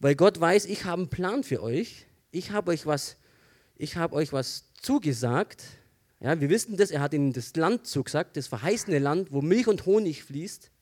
weil 0.00 0.16
Gott 0.16 0.40
weiß, 0.40 0.64
ich 0.64 0.84
habe 0.84 1.02
einen 1.02 1.08
Plan 1.08 1.44
für 1.44 1.62
euch. 1.62 2.06
Ich 2.32 2.50
habe 2.50 2.72
euch 2.72 2.86
was, 2.86 3.18
ich 3.76 3.96
habe 3.96 4.16
euch 4.16 4.32
was 4.32 4.64
zugesagt. 4.82 5.62
Ja, 6.18 6.40
wir 6.40 6.50
wissen 6.50 6.76
das, 6.76 6.90
er 6.90 7.02
hat 7.02 7.14
ihnen 7.14 7.32
das 7.32 7.54
Land 7.54 7.86
zugesagt, 7.86 8.36
das 8.36 8.48
verheißene 8.48 8.98
Land, 8.98 9.30
wo 9.30 9.42
Milch 9.42 9.68
und 9.68 9.86
Honig 9.86 10.24
fließt. 10.24 10.72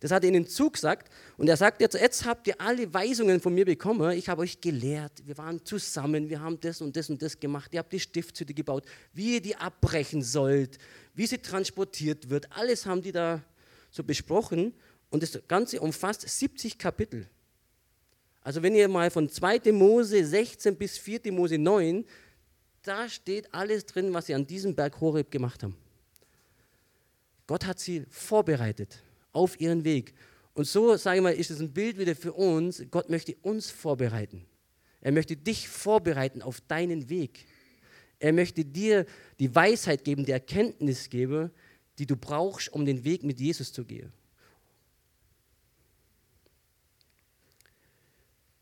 Das 0.00 0.10
hat 0.10 0.22
er 0.22 0.28
ihnen 0.28 0.46
zugesagt. 0.46 1.10
Und 1.38 1.48
er 1.48 1.56
sagt 1.56 1.80
jetzt, 1.80 1.94
jetzt 1.94 2.26
habt 2.26 2.46
ihr 2.46 2.60
alle 2.60 2.92
Weisungen 2.92 3.40
von 3.40 3.54
mir 3.54 3.64
bekommen. 3.64 4.10
Ich 4.10 4.28
habe 4.28 4.42
euch 4.42 4.60
gelehrt. 4.60 5.12
Wir 5.24 5.38
waren 5.38 5.64
zusammen. 5.64 6.28
Wir 6.28 6.42
haben 6.42 6.60
das 6.60 6.82
und 6.82 6.94
das 6.94 7.08
und 7.08 7.22
das 7.22 7.40
gemacht. 7.40 7.72
Ihr 7.72 7.78
habt 7.78 7.90
die 7.94 8.00
Stiftshütte 8.00 8.52
gebaut. 8.52 8.84
Wie 9.14 9.36
ihr 9.36 9.40
die 9.40 9.56
abbrechen 9.56 10.22
sollt. 10.22 10.76
Wie 11.14 11.26
sie 11.26 11.38
transportiert 11.38 12.28
wird. 12.28 12.52
Alles 12.52 12.84
haben 12.84 13.00
die 13.00 13.12
da 13.12 13.42
so 13.94 14.02
besprochen. 14.02 14.74
Und 15.10 15.22
das 15.22 15.38
Ganze 15.46 15.80
umfasst 15.80 16.28
70 16.28 16.78
Kapitel. 16.78 17.28
Also 18.42 18.62
wenn 18.62 18.74
ihr 18.74 18.88
mal 18.88 19.10
von 19.10 19.28
2. 19.28 19.72
Mose 19.72 20.24
16 20.24 20.76
bis 20.76 20.98
4. 20.98 21.32
Mose 21.32 21.56
9, 21.56 22.04
da 22.82 23.08
steht 23.08 23.54
alles 23.54 23.86
drin, 23.86 24.12
was 24.12 24.26
sie 24.26 24.34
an 24.34 24.46
diesem 24.46 24.74
Berg 24.74 25.00
Horeb 25.00 25.30
gemacht 25.30 25.62
haben. 25.62 25.76
Gott 27.46 27.64
hat 27.64 27.78
sie 27.78 28.04
vorbereitet 28.10 29.02
auf 29.32 29.60
ihren 29.60 29.84
Weg. 29.84 30.14
Und 30.54 30.66
so, 30.66 30.96
sage 30.96 31.18
ich 31.18 31.22
mal, 31.22 31.34
ist 31.34 31.50
es 31.50 31.60
ein 31.60 31.72
Bild 31.72 31.98
wieder 31.98 32.16
für 32.16 32.32
uns. 32.32 32.84
Gott 32.90 33.08
möchte 33.08 33.36
uns 33.42 33.70
vorbereiten. 33.70 34.44
Er 35.00 35.12
möchte 35.12 35.36
dich 35.36 35.68
vorbereiten 35.68 36.42
auf 36.42 36.60
deinen 36.62 37.08
Weg. 37.08 37.46
Er 38.18 38.32
möchte 38.32 38.64
dir 38.64 39.06
die 39.38 39.54
Weisheit 39.54 40.04
geben, 40.04 40.24
die 40.24 40.32
Erkenntnis 40.32 41.10
geben, 41.10 41.50
die 41.98 42.06
du 42.06 42.16
brauchst, 42.16 42.72
um 42.72 42.84
den 42.84 43.04
Weg 43.04 43.22
mit 43.22 43.40
Jesus 43.40 43.72
zu 43.72 43.84
gehen. 43.84 44.12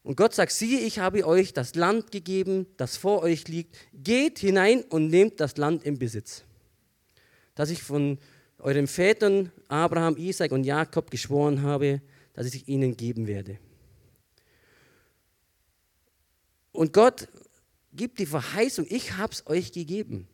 Und 0.02 0.16
Gott 0.16 0.34
sagt, 0.34 0.52
siehe, 0.52 0.80
ich 0.80 0.98
habe 0.98 1.26
euch 1.26 1.52
das 1.52 1.74
Land 1.74 2.10
gegeben, 2.10 2.66
das 2.76 2.96
vor 2.96 3.22
euch 3.22 3.46
liegt. 3.46 3.76
Geht 3.92 4.40
hinein 4.40 4.82
und 4.82 5.08
nehmt 5.08 5.38
das 5.38 5.56
Land 5.56 5.84
in 5.84 5.98
Besitz, 5.98 6.42
das 7.54 7.70
ich 7.70 7.82
von 7.82 8.18
euren 8.58 8.88
Vätern 8.88 9.52
Abraham, 9.68 10.16
Isaac 10.16 10.52
und 10.52 10.64
Jakob 10.64 11.10
geschworen 11.10 11.62
habe, 11.62 12.02
dass 12.32 12.52
ich 12.52 12.66
ihnen 12.68 12.96
geben 12.96 13.26
werde. 13.26 13.58
Und 16.72 16.92
Gott 16.92 17.28
gibt 17.92 18.18
die 18.18 18.26
Verheißung, 18.26 18.86
ich 18.88 19.16
habe 19.16 19.32
es 19.32 19.46
euch 19.46 19.72
gegeben. 19.72 20.26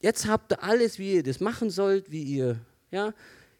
Jetzt 0.00 0.26
habt 0.26 0.52
ihr 0.52 0.62
alles, 0.62 0.98
wie 0.98 1.14
ihr 1.14 1.22
das 1.22 1.40
machen 1.40 1.70
sollt, 1.70 2.10
wie 2.10 2.22
ihr, 2.22 2.60
ja, 2.90 3.14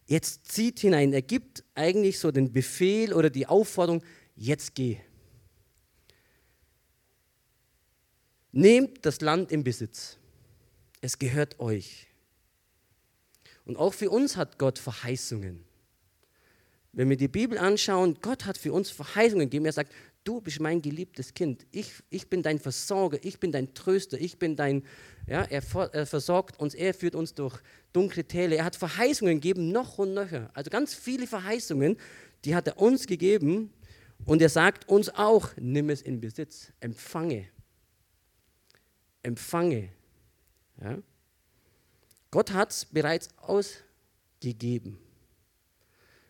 jetzt 0.07 0.53
zieht 0.53 0.81
hinein. 0.81 1.13
Er 1.13 1.23
gibt 1.23 1.65
eigentlich 1.75 2.19
so 2.19 2.31
den 2.31 2.53
Befehl 2.53 3.13
oder 3.13 3.31
die 3.31 3.47
Aufforderung, 3.47 4.03
jetzt 4.37 4.75
geh. 4.75 4.99
Nehmt 8.53 9.05
das 9.05 9.21
Land 9.21 9.53
in 9.53 9.65
Besitz. 9.65 10.19
Es 11.01 11.19
gehört 11.19 11.61
euch. 11.61 12.07
Und 13.65 13.77
auch 13.77 13.93
für 13.93 14.11
uns 14.11 14.37
hat 14.37 14.59
Gott 14.59 14.79
Verheißungen. 14.79 15.65
Wenn 16.93 17.11
wir 17.11 17.17
die 17.17 17.29
Bibel 17.29 17.59
anschauen, 17.59 18.17
Gott 18.23 18.47
hat 18.47 18.57
für 18.57 18.73
uns 18.73 18.91
Verheißungen 18.91 19.47
gegeben. 19.47 19.67
Er 19.67 19.73
sagt, 19.73 19.93
du 20.25 20.41
bist 20.41 20.61
mein 20.61 20.81
geliebtes 20.81 21.35
Kind. 21.35 21.67
Ich, 21.71 21.93
ich 22.09 22.29
bin 22.29 22.43
dein 22.43 22.59
Versorger, 22.59 23.19
ich 23.23 23.39
bin 23.39 23.53
dein 23.53 23.75
Tröster, 23.75 24.19
ich 24.19 24.39
bin 24.39 24.57
dein, 24.57 24.83
ja, 25.27 25.43
er, 25.43 25.63
er 25.93 26.07
versorgt 26.07 26.61
uns, 26.61 26.75
er 26.75 26.95
führt 26.95 27.17
uns 27.17 27.35
durch 27.35 27.59
dunkle 27.93 28.25
Täler. 28.25 28.57
Er 28.57 28.65
hat 28.65 28.77
Verheißungen 28.77 29.35
gegeben, 29.41 29.73
noch 29.73 29.99
und 29.99 30.15
nöcher. 30.15 30.51
Also 30.55 30.71
ganz 30.71 30.95
viele 30.95 31.27
Verheißungen, 31.27 31.97
die 32.45 32.55
hat 32.55 32.69
er 32.69 32.79
uns 32.79 33.07
gegeben. 33.07 33.73
Und 34.25 34.41
er 34.41 34.49
sagt 34.49 34.89
uns 34.89 35.09
auch, 35.11 35.51
nimm 35.57 35.91
es 35.91 36.01
in 36.01 36.21
Besitz, 36.21 36.73
empfange. 36.81 37.49
Empfange. 39.23 39.89
Ja? 40.81 40.99
Gott 42.31 42.53
hat 42.53 42.71
es 42.71 42.85
bereits 42.85 43.29
ausgegeben. 43.39 44.99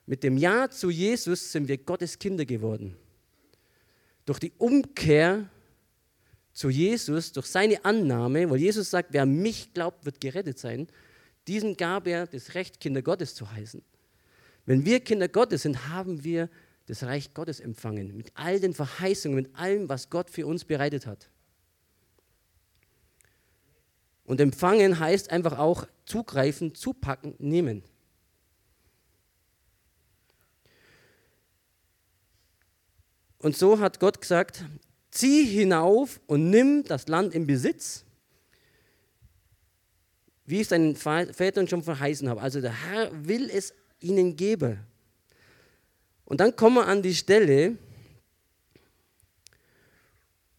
Mit 0.07 0.23
dem 0.23 0.37
Ja 0.37 0.71
zu 0.71 0.89
Jesus 0.89 1.53
sind 1.53 1.69
wir 1.69 1.79
Gottes 1.79 2.19
Kinder 2.19 2.45
geworden. 2.45 2.97
Durch 4.25 4.39
die 4.39 4.53
Umkehr 4.57 5.51
zu 6.57 6.71
Jesus, 6.71 7.33
durch 7.33 7.47
seine 7.47 7.85
Annahme, 7.85 8.49
weil 8.49 8.57
Jesus 8.57 8.89
sagt, 8.89 9.13
wer 9.13 9.27
mich 9.27 9.75
glaubt, 9.75 10.07
wird 10.07 10.23
gerettet 10.23 10.59
sein, 10.59 10.89
diesen 11.47 11.77
gab 11.77 12.07
er 12.07 12.27
das 12.27 12.55
Recht, 12.55 12.81
Kinder 12.81 13.03
Gottes 13.03 13.35
zu 13.35 13.53
heißen. 13.53 13.83
Wenn 14.65 14.87
wir 14.87 15.01
Kinder 15.01 15.29
Gottes 15.29 15.63
sind, 15.63 15.89
haben 15.91 16.25
wir 16.25 16.49
das 16.87 17.03
Reich 17.03 17.35
Gottes 17.35 17.61
empfangen, 17.61 18.17
mit 18.17 18.33
all 18.35 18.59
den 18.59 18.73
Verheißungen, 18.73 19.37
mit 19.37 19.55
allem, 19.55 19.91
was 19.91 20.09
Gott 20.09 20.31
für 20.31 20.47
uns 20.47 20.65
bereitet 20.65 21.07
hat. 21.07 21.29
Und 24.25 24.41
empfangen 24.41 24.99
heißt 24.99 25.31
einfach 25.31 25.59
auch 25.59 25.87
zugreifen, 26.07 26.75
zupacken, 26.75 27.35
nehmen. 27.39 27.83
Und 33.41 33.59
so 33.59 33.79
hat 33.79 34.01
Gott 34.01 34.23
gesagt, 34.23 34.65
zieh 35.17 35.45
hinauf 35.45 36.21
und 36.27 36.51
nimm 36.51 36.85
das 36.85 37.09
Land 37.09 37.35
in 37.35 37.47
Besitz, 37.47 38.05
wie 40.45 40.61
ich 40.61 40.69
seinen 40.69 40.95
Vätern 40.97 41.67
schon 41.69 41.83
verheißen 41.83 42.29
habe. 42.29 42.41
Also 42.41 42.61
der 42.61 42.73
Herr 42.73 43.11
will 43.27 43.51
es 43.51 43.75
ihnen 44.01 44.37
geben. 44.37 44.79
Und 46.25 46.41
dann 46.41 46.55
kommen 46.55 46.77
wir 46.77 46.87
an 46.87 47.03
die 47.03 47.15
Stelle, 47.15 47.77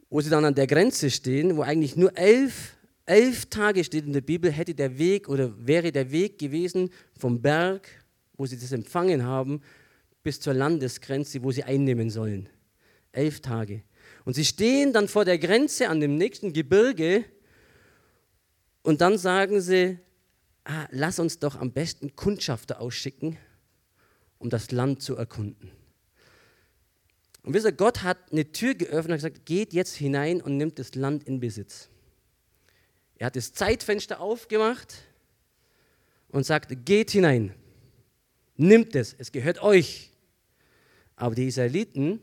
wo 0.10 0.22
sie 0.22 0.30
dann 0.30 0.46
an 0.46 0.56
der 0.56 0.68
Grenze 0.68 1.10
stehen, 1.12 1.58
wo 1.58 1.62
eigentlich 1.62 1.96
nur 1.96 2.18
elf 2.18 2.78
elf 3.08 3.46
Tage 3.46 3.84
steht 3.84 4.06
in 4.06 4.14
der 4.14 4.22
Bibel, 4.22 4.52
hätte 4.52 4.76
der 4.76 4.98
Weg 4.98 5.30
oder 5.30 5.52
wäre 5.66 5.92
der 5.92 6.12
Weg 6.12 6.38
gewesen 6.38 6.92
vom 7.18 7.42
Berg, 7.42 7.88
wo 8.36 8.46
sie 8.46 8.60
das 8.60 8.72
empfangen 8.74 9.24
haben, 9.24 9.62
bis 10.24 10.40
zur 10.40 10.54
Landesgrenze, 10.54 11.42
wo 11.42 11.52
sie 11.52 11.64
einnehmen 11.64 12.10
sollen. 12.10 12.50
Elf 13.14 13.40
Tage. 13.40 13.82
Und 14.28 14.34
sie 14.34 14.44
stehen 14.44 14.92
dann 14.92 15.08
vor 15.08 15.24
der 15.24 15.40
Grenze 15.40 15.88
an 15.88 16.02
dem 16.02 16.18
nächsten 16.18 16.52
Gebirge 16.52 17.24
und 18.82 19.00
dann 19.00 19.18
sagen 19.18 19.62
sie, 19.62 20.00
ah, 20.66 20.86
lass 20.92 21.20
uns 21.20 21.40
doch 21.40 21.56
am 21.56 21.72
besten 21.72 22.14
Kundschafter 22.18 22.82
ausschicken, 22.82 23.38
um 24.38 24.50
das 24.50 24.72
Land 24.72 25.02
zu 25.02 25.16
erkunden. 25.16 25.72
Und 27.44 27.54
wisst 27.54 27.68
ihr, 27.68 27.72
Gott 27.72 28.04
hat 28.04 28.18
eine 28.34 28.52
Tür 28.52 28.76
geöffnet 28.76 29.12
und 29.12 29.16
gesagt, 29.16 29.46
geht 29.46 29.72
jetzt 29.72 29.96
hinein 29.96 30.42
und 30.42 30.58
nimmt 30.58 30.78
das 30.78 30.94
Land 30.96 31.24
in 31.24 31.40
Besitz. 31.40 31.88
Er 33.16 33.28
hat 33.28 33.38
das 33.38 33.54
Zeitfenster 33.54 34.20
aufgemacht 34.20 34.94
und 36.28 36.46
sagt, 36.46 36.86
geht 36.86 37.12
hinein, 37.12 37.54
nimmt 38.58 38.94
es, 38.94 39.16
es 39.18 39.32
gehört 39.32 39.62
euch. 39.62 40.12
Aber 41.16 41.34
die 41.34 41.48
Israeliten, 41.48 42.20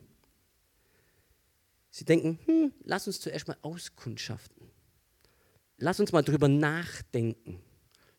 sie 1.95 2.05
denken, 2.05 2.41
hm, 2.47 2.73
lass 2.83 3.07
uns 3.07 3.21
zuerst 3.21 3.47
mal 3.47 3.57
auskundschaften. 3.63 4.69
Lass 5.79 6.01
uns 6.01 6.11
mal 6.11 6.23
drüber 6.23 6.49
nachdenken. 6.49 7.61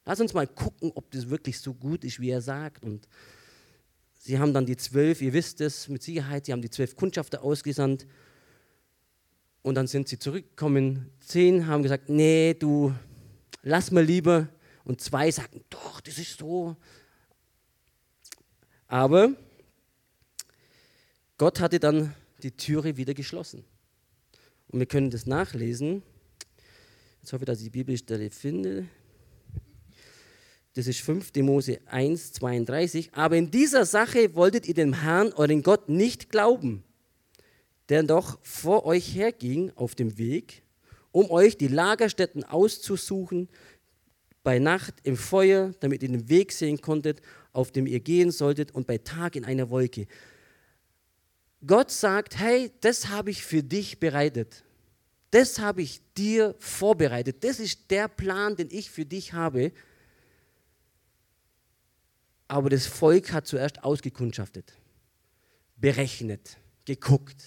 Lass 0.06 0.22
uns 0.22 0.34
mal 0.34 0.48
gucken, 0.48 0.94
ob 0.96 1.12
das 1.12 1.30
wirklich 1.30 1.60
so 1.60 1.74
gut 1.74 2.06
ist, 2.06 2.22
wie 2.22 2.30
er 2.30 2.42
sagt. 2.42 2.86
Und 2.86 3.10
sie 4.18 4.40
haben 4.40 4.54
dann 4.54 4.66
die 4.66 4.78
zwölf, 4.78 5.22
ihr 5.22 5.34
wisst 5.34 5.60
es 5.60 5.90
mit 5.90 6.04
Sicherheit, 6.04 6.46
sie 6.46 6.54
haben 6.54 6.62
die 6.62 6.70
zwölf 6.70 6.96
Kundschafter 6.96 7.44
ausgesandt 7.44 8.08
und 9.62 9.76
dann 9.76 9.88
sind 9.88 10.08
sie 10.08 10.20
zurückgekommen. 10.20 11.12
Zehn 11.20 11.68
haben 11.68 11.84
gesagt, 11.84 12.08
nee, 12.08 12.54
du, 12.54 12.94
lass 13.62 13.92
mal 13.92 14.06
lieber. 14.06 14.48
Und 14.86 15.02
zwei 15.02 15.30
sagten, 15.32 15.66
doch, 15.70 16.00
das 16.00 16.18
ist 16.18 16.40
so. 16.40 16.78
Aber 18.88 19.34
Gott 21.38 21.60
hatte 21.60 21.80
dann 21.80 22.16
die 22.44 22.52
Türe 22.52 22.98
wieder 22.98 23.14
geschlossen. 23.14 23.64
Und 24.68 24.80
wir 24.80 24.86
können 24.86 25.10
das 25.10 25.26
nachlesen. 25.26 26.04
Jetzt 27.22 27.34
hoffe 27.34 27.44
ich, 27.44 27.48
dass 27.48 27.60
ich 27.60 27.66
die 27.66 27.70
Bibelstelle 27.72 28.30
finde. 28.30 28.86
Das 30.74 30.88
ist 30.88 31.00
5. 31.00 31.34
Mose 31.38 31.80
1, 31.86 32.34
32. 32.34 33.14
Aber 33.14 33.38
in 33.38 33.50
dieser 33.50 33.86
Sache 33.86 34.36
wolltet 34.36 34.68
ihr 34.68 34.74
dem 34.74 34.94
Herrn, 34.94 35.32
euren 35.34 35.64
Gott, 35.64 35.90
nicht 35.90 36.30
glauben 36.30 36.84
der 37.90 38.04
doch 38.04 38.40
vor 38.42 38.86
euch 38.86 39.16
herging 39.16 39.72
auf 39.76 39.96
dem 39.96 40.18
Weg, 40.18 40.64
um 41.12 41.30
euch 41.30 41.58
die 41.58 41.68
Lagerstätten 41.68 42.44
auszusuchen, 42.44 43.50
bei 44.44 44.60
Nacht 44.60 44.96
im 45.04 45.18
Feuer, 45.18 45.74
damit 45.80 46.04
ihr 46.04 46.10
den 46.10 46.30
Weg 46.30 46.52
sehen 46.52 46.80
konntet, 46.80 47.22
auf 47.52 47.72
dem 47.72 47.88
ihr 47.88 48.00
gehen 48.00 48.32
solltet, 48.32 48.72
und 48.72 48.86
bei 48.86 48.98
Tag 49.00 49.36
in 49.36 49.46
einer 49.46 49.70
Wolke. 49.70 50.08
Gott 51.66 51.92
sagt, 51.92 52.38
hey, 52.38 52.72
das 52.82 53.08
habe 53.08 53.32
ich 53.32 53.44
für 53.44 53.64
dich 53.64 54.00
bereitet. 54.00 54.64
Das 55.32 55.60
habe 55.60 55.82
ich 55.82 56.02
dir 56.14 56.56
vorbereitet. 56.60 57.44
Das 57.44 57.60
ist 57.60 57.92
der 57.92 58.08
Plan, 58.08 58.56
den 58.56 58.70
ich 58.72 58.90
für 58.90 59.06
dich 59.06 59.34
habe. 59.34 59.72
Aber 62.48 62.70
das 62.70 62.86
Volk 62.86 63.34
hat 63.34 63.48
zuerst 63.48 63.84
ausgekundschaftet, 63.84 64.78
berechnet, 65.78 66.58
geguckt, 66.86 67.44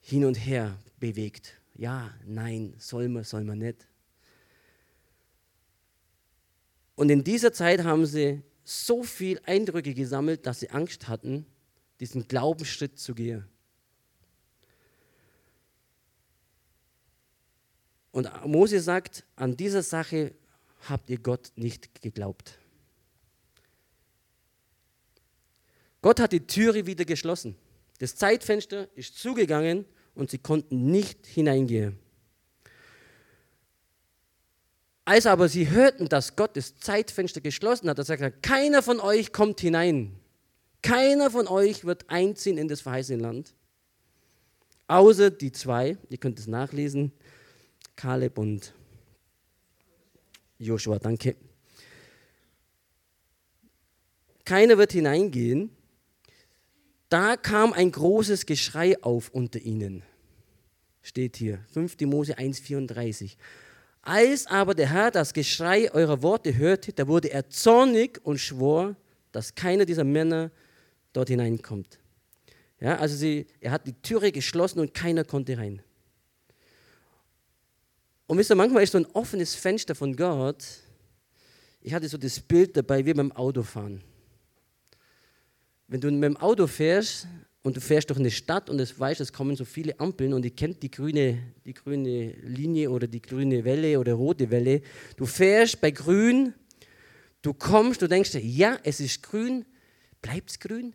hin 0.00 0.24
und 0.24 0.34
her 0.34 0.78
bewegt. 0.98 1.60
Ja, 1.74 2.14
nein, 2.24 2.74
soll 2.78 3.08
man, 3.08 3.24
soll 3.24 3.44
man 3.44 3.58
nicht. 3.58 3.86
Und 6.94 7.10
in 7.10 7.22
dieser 7.22 7.52
Zeit 7.52 7.84
haben 7.84 8.06
sie 8.06 8.42
so 8.64 9.02
viel 9.02 9.40
Eindrücke 9.44 9.94
gesammelt, 9.94 10.46
dass 10.46 10.60
sie 10.60 10.70
Angst 10.70 11.08
hatten, 11.08 11.46
diesen 12.00 12.26
Glaubensschritt 12.28 12.98
zu 12.98 13.14
gehen. 13.14 13.44
Und 18.12 18.28
Mose 18.46 18.80
sagt, 18.80 19.24
an 19.36 19.56
dieser 19.56 19.82
Sache 19.82 20.34
habt 20.88 21.10
ihr 21.10 21.18
Gott 21.18 21.52
nicht 21.56 22.00
geglaubt. 22.02 22.58
Gott 26.00 26.20
hat 26.20 26.32
die 26.32 26.46
Türe 26.46 26.86
wieder 26.86 27.04
geschlossen. 27.04 27.56
Das 27.98 28.16
Zeitfenster 28.16 28.88
ist 28.96 29.18
zugegangen 29.18 29.84
und 30.14 30.30
sie 30.30 30.38
konnten 30.38 30.90
nicht 30.90 31.26
hineingehen. 31.26 31.98
Als 35.04 35.26
aber 35.26 35.48
sie 35.48 35.70
hörten, 35.70 36.08
dass 36.08 36.36
Gott 36.36 36.56
das 36.56 36.76
Zeitfenster 36.76 37.40
geschlossen 37.40 37.88
hat, 37.88 38.04
sagt 38.04 38.20
er, 38.20 38.30
keiner 38.30 38.82
von 38.82 39.00
euch 39.00 39.32
kommt 39.32 39.60
hinein. 39.60 40.17
Keiner 40.88 41.30
von 41.30 41.46
euch 41.48 41.84
wird 41.84 42.08
einziehen 42.08 42.56
in 42.56 42.66
das 42.66 42.80
verheißene 42.80 43.20
Land. 43.20 43.54
Außer 44.86 45.30
die 45.30 45.52
zwei, 45.52 45.98
ihr 46.08 46.16
könnt 46.16 46.38
es 46.38 46.46
nachlesen, 46.46 47.12
Kaleb 47.94 48.38
und 48.38 48.72
Joshua, 50.56 50.98
danke. 50.98 51.36
Keiner 54.46 54.78
wird 54.78 54.92
hineingehen. 54.92 55.68
Da 57.10 57.36
kam 57.36 57.74
ein 57.74 57.92
großes 57.92 58.46
Geschrei 58.46 58.96
auf 59.02 59.28
unter 59.28 59.58
ihnen. 59.60 60.02
Steht 61.02 61.36
hier, 61.36 61.58
5. 61.74 62.00
Mose 62.06 62.38
1,34. 62.38 63.36
Als 64.00 64.46
aber 64.46 64.74
der 64.74 64.88
Herr 64.88 65.10
das 65.10 65.34
Geschrei 65.34 65.92
eurer 65.92 66.22
Worte 66.22 66.56
hörte, 66.56 66.94
da 66.94 67.06
wurde 67.06 67.30
er 67.30 67.50
zornig 67.50 68.24
und 68.24 68.38
schwor, 68.38 68.96
dass 69.32 69.54
keiner 69.54 69.84
dieser 69.84 70.04
Männer 70.04 70.50
dort 71.18 71.28
hineinkommt. 71.28 71.98
Ja, 72.80 72.96
also 72.96 73.16
sie, 73.16 73.46
er 73.60 73.72
hat 73.72 73.86
die 73.86 74.00
Türe 74.02 74.30
geschlossen 74.30 74.78
und 74.78 74.94
keiner 74.94 75.24
konnte 75.24 75.58
rein. 75.58 75.82
Und 78.28 78.38
wisst 78.38 78.52
ihr, 78.52 78.54
manchmal 78.54 78.84
ist 78.84 78.92
so 78.92 78.98
ein 78.98 79.06
offenes 79.14 79.54
Fenster 79.54 79.94
von 79.94 80.14
Gott. 80.14 80.64
Ich 81.80 81.92
hatte 81.92 82.08
so 82.08 82.18
das 82.18 82.38
Bild 82.38 82.76
dabei 82.76 83.04
wie 83.04 83.14
beim 83.14 83.32
Autofahren. 83.32 84.02
Wenn 85.88 86.00
du 86.00 86.10
mit 86.10 86.22
dem 86.22 86.36
Auto 86.36 86.66
fährst 86.66 87.26
und 87.62 87.76
du 87.76 87.80
fährst 87.80 88.10
durch 88.10 88.18
eine 88.20 88.30
Stadt 88.30 88.70
und 88.70 88.78
es 88.78 89.00
weißt, 89.00 89.20
es 89.20 89.32
kommen 89.32 89.56
so 89.56 89.64
viele 89.64 89.98
Ampeln 89.98 90.34
und 90.34 90.44
ihr 90.44 90.54
kennt 90.54 90.82
die 90.82 90.90
grüne, 90.90 91.42
die 91.64 91.74
grüne 91.74 92.32
Linie 92.42 92.90
oder 92.90 93.08
die 93.08 93.22
grüne 93.22 93.64
Welle 93.64 93.98
oder 93.98 94.12
rote 94.12 94.50
Welle. 94.50 94.82
Du 95.16 95.26
fährst 95.26 95.80
bei 95.80 95.90
grün, 95.90 96.54
du 97.42 97.54
kommst, 97.54 98.02
du 98.02 98.06
denkst 98.06 98.32
dir, 98.32 98.40
ja, 98.40 98.78
es 98.84 99.00
ist 99.00 99.22
grün, 99.22 99.64
bleibt's 100.20 100.60
grün, 100.60 100.94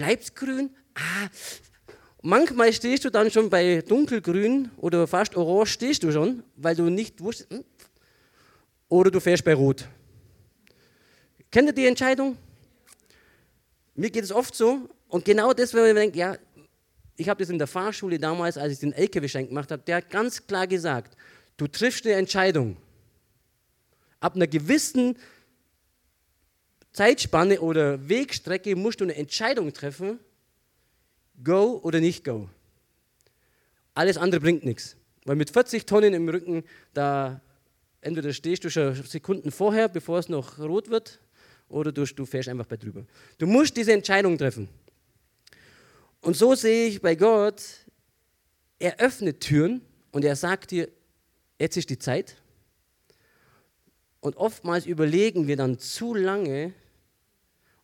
bleibt's 0.00 0.34
grün. 0.34 0.70
Ah, 0.94 1.28
manchmal 2.22 2.72
stehst 2.72 3.04
du 3.04 3.10
dann 3.10 3.30
schon 3.30 3.50
bei 3.50 3.82
dunkelgrün 3.82 4.70
oder 4.78 5.06
fast 5.06 5.36
orange 5.36 5.66
stehst 5.66 6.02
du 6.02 6.10
schon, 6.10 6.42
weil 6.56 6.74
du 6.74 6.84
nicht 6.84 7.20
wusstest, 7.20 7.50
hm? 7.50 7.64
oder 8.88 9.10
du 9.10 9.20
fährst 9.20 9.44
bei 9.44 9.52
rot. 9.52 9.86
Kennt 11.50 11.68
ihr 11.68 11.74
die 11.74 11.86
Entscheidung? 11.86 12.38
Mir 13.94 14.08
geht 14.08 14.24
es 14.24 14.32
oft 14.32 14.54
so, 14.54 14.88
und 15.08 15.26
genau 15.26 15.52
das, 15.52 15.74
wenn 15.74 15.82
man 15.82 15.96
denkt, 15.96 16.16
ja, 16.16 16.38
ich 17.16 17.28
habe 17.28 17.42
das 17.42 17.50
in 17.50 17.58
der 17.58 17.66
Fahrschule 17.66 18.18
damals, 18.18 18.56
als 18.56 18.72
ich 18.72 18.78
den 18.78 18.94
LKW-Schein 18.94 19.48
gemacht 19.48 19.70
habe, 19.70 19.82
der 19.82 19.96
hat 19.96 20.08
ganz 20.08 20.46
klar 20.46 20.66
gesagt, 20.66 21.14
du 21.58 21.66
triffst 21.66 22.06
eine 22.06 22.14
Entscheidung. 22.14 22.78
Ab 24.18 24.34
einer 24.34 24.46
gewissen 24.46 25.18
Zeitspanne 26.92 27.60
oder 27.60 28.08
Wegstrecke 28.08 28.74
musst 28.76 29.00
du 29.00 29.04
eine 29.04 29.14
Entscheidung 29.14 29.72
treffen, 29.72 30.18
go 31.42 31.80
oder 31.82 32.00
nicht 32.00 32.24
go. 32.24 32.48
Alles 33.94 34.16
andere 34.16 34.40
bringt 34.40 34.64
nichts. 34.64 34.96
Weil 35.24 35.36
mit 35.36 35.50
40 35.50 35.86
Tonnen 35.86 36.14
im 36.14 36.28
Rücken, 36.28 36.64
da 36.94 37.40
entweder 38.00 38.32
stehst 38.32 38.64
du 38.64 38.70
schon 38.70 38.94
Sekunden 38.94 39.50
vorher, 39.50 39.88
bevor 39.88 40.18
es 40.18 40.28
noch 40.28 40.58
rot 40.58 40.90
wird, 40.90 41.20
oder 41.68 41.92
du, 41.92 42.04
du 42.04 42.26
fährst 42.26 42.48
einfach 42.48 42.66
bei 42.66 42.76
drüber. 42.76 43.06
Du 43.38 43.46
musst 43.46 43.76
diese 43.76 43.92
Entscheidung 43.92 44.36
treffen. 44.36 44.68
Und 46.20 46.36
so 46.36 46.54
sehe 46.54 46.88
ich 46.88 47.00
bei 47.00 47.14
Gott, 47.14 47.62
er 48.78 48.98
öffnet 48.98 49.40
Türen 49.40 49.82
und 50.10 50.24
er 50.24 50.36
sagt 50.36 50.70
dir, 50.72 50.88
jetzt 51.58 51.76
ist 51.76 51.90
die 51.90 51.98
Zeit. 51.98 52.36
Und 54.20 54.36
oftmals 54.36 54.86
überlegen 54.86 55.46
wir 55.46 55.56
dann 55.56 55.78
zu 55.78 56.14
lange 56.14 56.74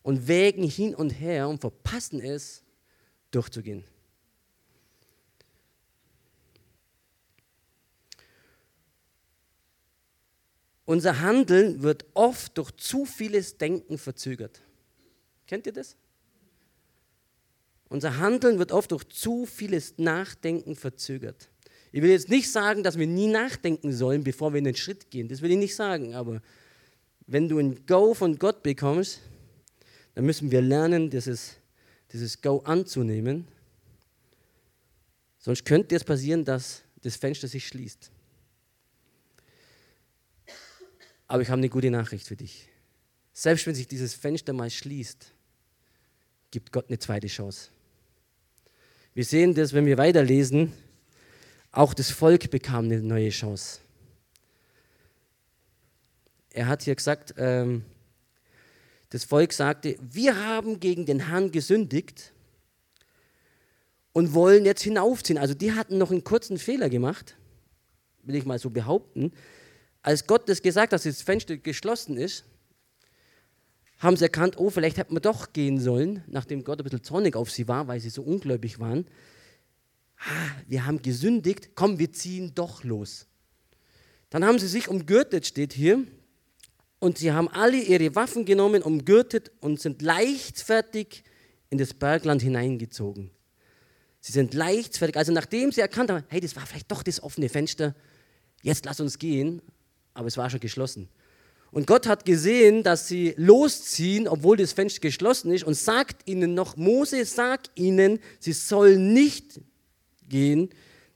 und 0.07 0.29
wägen 0.29 0.63
hin 0.63 0.95
und 0.95 1.09
her 1.09 1.49
und 1.49 1.59
verpassen 1.59 2.21
es, 2.21 2.63
durchzugehen. 3.29 3.83
Unser 10.85 11.19
Handeln 11.19 11.83
wird 11.83 12.05
oft 12.13 12.57
durch 12.57 12.71
zu 12.77 13.03
vieles 13.03 13.57
Denken 13.57 13.97
verzögert. 13.97 14.61
Kennt 15.45 15.65
ihr 15.65 15.73
das? 15.73 15.97
Unser 17.89 18.17
Handeln 18.17 18.59
wird 18.59 18.71
oft 18.71 18.93
durch 18.93 19.03
zu 19.09 19.45
vieles 19.45 19.97
Nachdenken 19.97 20.77
verzögert. 20.77 21.49
Ich 21.91 22.01
will 22.01 22.11
jetzt 22.11 22.29
nicht 22.29 22.49
sagen, 22.49 22.81
dass 22.81 22.97
wir 22.97 23.07
nie 23.07 23.27
nachdenken 23.27 23.91
sollen, 23.91 24.23
bevor 24.23 24.53
wir 24.53 24.59
in 24.59 24.63
den 24.63 24.75
Schritt 24.77 25.11
gehen. 25.11 25.27
Das 25.27 25.41
will 25.41 25.51
ich 25.51 25.57
nicht 25.57 25.75
sagen. 25.75 26.15
Aber 26.15 26.41
wenn 27.25 27.49
du 27.49 27.59
ein 27.59 27.85
Go 27.85 28.13
von 28.13 28.39
Gott 28.39 28.63
bekommst, 28.63 29.19
dann 30.17 30.25
müssen 30.25 30.49
wir 30.49 30.63
lernen, 30.63 31.11
dieses, 31.11 31.57
dieses 32.11 32.41
Go 32.41 32.57
anzunehmen. 32.61 33.47
Sonst 35.37 35.63
könnte 35.63 35.95
es 35.95 36.03
passieren, 36.03 36.43
dass 36.43 36.81
das 37.03 37.17
Fenster 37.17 37.47
sich 37.47 37.67
schließt. 37.67 38.09
Aber 41.27 41.43
ich 41.43 41.49
habe 41.49 41.59
eine 41.59 41.69
gute 41.69 41.91
Nachricht 41.91 42.25
für 42.25 42.35
dich. 42.35 42.67
Selbst 43.31 43.67
wenn 43.67 43.75
sich 43.75 43.87
dieses 43.87 44.15
Fenster 44.15 44.53
mal 44.53 44.71
schließt, 44.71 45.35
gibt 46.49 46.71
Gott 46.71 46.87
eine 46.87 46.97
zweite 46.97 47.27
Chance. 47.27 47.69
Wir 49.13 49.23
sehen 49.23 49.53
das, 49.53 49.71
wenn 49.73 49.85
wir 49.85 49.99
weiterlesen, 49.99 50.73
auch 51.71 51.93
das 51.93 52.09
Volk 52.09 52.49
bekam 52.49 52.85
eine 52.85 53.03
neue 53.03 53.29
Chance. 53.29 53.81
Er 56.49 56.65
hat 56.65 56.81
hier 56.81 56.95
gesagt, 56.95 57.35
ähm, 57.37 57.85
das 59.09 59.23
Volk 59.23 59.53
sagte, 59.53 59.97
wir 60.01 60.35
haben 60.45 60.79
gegen 60.79 61.05
den 61.05 61.27
Herrn 61.27 61.51
gesündigt 61.51 62.33
und 64.11 64.33
wollen 64.33 64.65
jetzt 64.65 64.81
hinaufziehen. 64.81 65.37
Also 65.37 65.53
die 65.53 65.73
hatten 65.73 65.97
noch 65.97 66.11
einen 66.11 66.23
kurzen 66.23 66.57
Fehler 66.57 66.89
gemacht, 66.89 67.37
will 68.23 68.35
ich 68.35 68.45
mal 68.45 68.59
so 68.59 68.69
behaupten. 68.69 69.31
Als 70.01 70.27
Gott 70.27 70.49
das 70.49 70.61
gesagt 70.61 70.87
hat, 70.87 70.93
dass 70.93 71.03
das 71.03 71.21
Fenster 71.21 71.57
geschlossen 71.57 72.17
ist, 72.17 72.43
haben 73.99 74.17
sie 74.17 74.25
erkannt, 74.25 74.57
oh, 74.57 74.69
vielleicht 74.69 74.97
hätten 74.97 75.15
wir 75.15 75.21
doch 75.21 75.53
gehen 75.53 75.79
sollen, 75.79 76.23
nachdem 76.27 76.63
Gott 76.63 76.79
ein 76.79 76.83
bisschen 76.83 77.03
zornig 77.03 77.35
auf 77.35 77.49
sie 77.49 77.67
war, 77.67 77.87
weil 77.87 77.99
sie 77.99 78.09
so 78.09 78.21
ungläubig 78.21 78.79
waren. 78.79 79.07
Ah, 80.19 80.51
wir 80.67 80.85
haben 80.85 81.01
gesündigt, 81.01 81.71
komm, 81.75 81.97
wir 81.99 82.11
ziehen 82.11 82.53
doch 82.53 82.83
los. 82.83 83.27
Dann 84.29 84.45
haben 84.45 84.59
sie 84.59 84.67
sich 84.67 84.87
umgürtet, 84.87 85.45
steht 85.45 85.73
hier, 85.73 86.03
und 86.99 87.17
sie 87.17 87.31
haben 87.31 87.47
alle 87.49 87.77
ihre 87.77 88.15
Waffen 88.15 88.45
genommen, 88.45 88.81
umgürtet 88.81 89.51
und 89.61 89.79
sind 89.79 90.01
leichtfertig 90.01 91.23
in 91.69 91.77
das 91.77 91.93
Bergland 91.93 92.41
hineingezogen. 92.41 93.31
Sie 94.19 94.31
sind 94.31 94.53
leichtfertig, 94.53 95.15
also 95.15 95.31
nachdem 95.31 95.71
sie 95.71 95.81
erkannt 95.81 96.09
haben, 96.09 96.23
hey, 96.29 96.39
das 96.39 96.55
war 96.55 96.65
vielleicht 96.65 96.91
doch 96.91 97.03
das 97.03 97.21
offene 97.21 97.49
Fenster, 97.49 97.95
jetzt 98.61 98.85
lass 98.85 98.99
uns 98.99 99.19
gehen, 99.19 99.61
aber 100.13 100.27
es 100.27 100.37
war 100.37 100.49
schon 100.49 100.59
geschlossen. 100.59 101.09
Und 101.71 101.85
Gott 101.85 102.07
hat 102.07 102.25
gesehen, 102.25 102.81
dass 102.81 103.07
sie 103.07 103.33
losziehen, 103.37 104.27
obwohl 104.27 104.57
das 104.57 104.73
Fenster 104.73 105.01
geschlossen 105.01 105.51
ist, 105.51 105.63
und 105.63 105.75
sagt 105.75 106.27
ihnen 106.27 106.55
noch, 106.55 106.77
Mose, 106.77 107.25
sag 107.25 107.65
ihnen, 107.75 108.19
sie 108.39 108.53
sollen 108.53 109.13
nicht 109.13 109.61
gehen, 110.27 110.69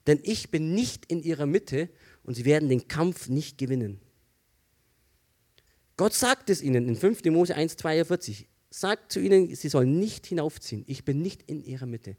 denn 0.07 0.19
ich 0.23 0.51
bin 0.51 0.73
nicht 0.73 1.05
in 1.07 1.23
ihrer 1.23 1.45
Mitte 1.45 1.89
und 2.23 2.35
sie 2.35 2.45
werden 2.45 2.69
den 2.69 2.87
Kampf 2.87 3.29
nicht 3.29 3.57
gewinnen. 3.57 3.99
Gott 6.01 6.15
sagt 6.15 6.49
es 6.49 6.63
ihnen 6.63 6.87
in 6.87 6.95
5. 6.95 7.25
Mose 7.25 7.53
1, 7.53 7.77
42. 7.77 8.47
Sagt 8.71 9.11
zu 9.11 9.19
ihnen, 9.19 9.53
sie 9.53 9.69
sollen 9.69 9.99
nicht 9.99 10.25
hinaufziehen. 10.25 10.83
Ich 10.87 11.05
bin 11.05 11.21
nicht 11.21 11.43
in 11.43 11.61
ihrer 11.63 11.85
Mitte. 11.85 12.17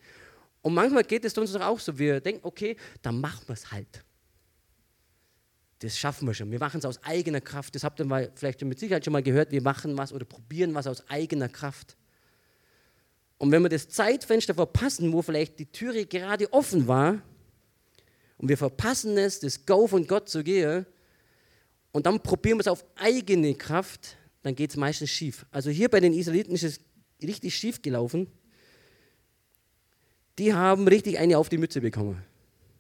Und 0.61 0.73
manchmal 0.73 1.03
geht 1.03 1.25
es 1.25 1.37
uns 1.37 1.51
doch 1.51 1.63
auch 1.63 1.81
so. 1.81 1.99
Wir 1.99 2.21
denken, 2.21 2.43
okay, 2.45 2.77
dann 3.03 3.21
machen 3.21 3.43
wir 3.49 3.55
es 3.55 3.73
halt 3.73 4.05
das 5.81 5.99
schaffen 5.99 6.29
wir 6.29 6.35
schon. 6.35 6.53
Wir 6.53 6.61
machen 6.61 6.79
es 6.79 6.85
aus 6.85 7.03
eigener 7.03 7.41
Kraft. 7.41 7.75
Das 7.75 7.83
habt 7.83 7.99
ihr 7.99 8.05
mal, 8.05 8.31
vielleicht 8.37 8.63
mit 8.63 8.79
Sicherheit 8.79 9.05
schon 9.05 9.15
mal 9.15 9.23
gehört. 9.25 9.51
Wir 9.51 9.63
machen 9.63 9.99
was 9.99 10.13
oder 10.13 10.25
probieren 10.25 10.77
was 10.77 10.87
aus 10.87 11.09
eigener 11.09 11.49
Kraft. 11.49 11.97
Und 13.39 13.51
wenn 13.51 13.63
wir 13.63 13.69
das 13.69 13.89
Zeitfenster 13.89 14.55
verpassen, 14.55 15.13
wo 15.13 15.23
vielleicht 15.23 15.59
die 15.59 15.67
Türe 15.67 16.07
gerade 16.07 16.53
offen 16.53 16.87
war, 16.87 17.21
und 18.39 18.49
wir 18.49 18.57
verpassen 18.57 19.19
es, 19.19 19.41
das 19.41 19.67
Go 19.67 19.89
von 19.89 20.07
Gott 20.07 20.29
zu 20.29 20.45
gehen, 20.45 20.87
und 21.93 22.07
dann 22.07 22.21
probieren 22.23 22.59
wir 22.59 22.63
es 22.63 22.69
auf 22.69 22.85
eigene 22.97 23.55
Kraft, 23.55 24.17
dann 24.43 24.55
geht 24.55 24.71
es 24.71 24.77
meistens 24.77 25.11
schief. 25.11 25.47
Also 25.51 25.71
hier 25.71 25.89
bei 25.89 26.01
den 26.01 26.15
Israeliten 26.15 26.53
ist 26.55 26.65
es 26.65 26.81
richtig 27.23 27.55
schief 27.55 27.81
gelaufen. 27.83 28.27
Die 30.39 30.53
haben 30.55 30.89
richtig 30.89 31.19
eine 31.19 31.39
auf 31.39 31.49
die 31.49 31.59
Mütze 31.59 31.81
bekommen 31.81 32.23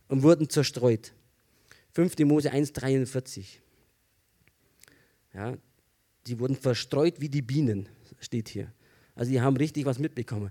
und 0.08 0.22
wurden 0.22 0.48
zerstreut. 0.48 1.12
5. 1.92 2.18
Mose 2.20 2.50
1,43. 2.50 3.44
Ja, 5.34 5.56
die 6.26 6.38
wurden 6.38 6.56
verstreut 6.56 7.20
wie 7.20 7.28
die 7.28 7.42
Bienen, 7.42 7.88
steht 8.18 8.48
hier. 8.48 8.72
Also 9.14 9.30
die 9.30 9.40
haben 9.40 9.56
richtig 9.56 9.84
was 9.84 9.98
mitbekommen. 9.98 10.50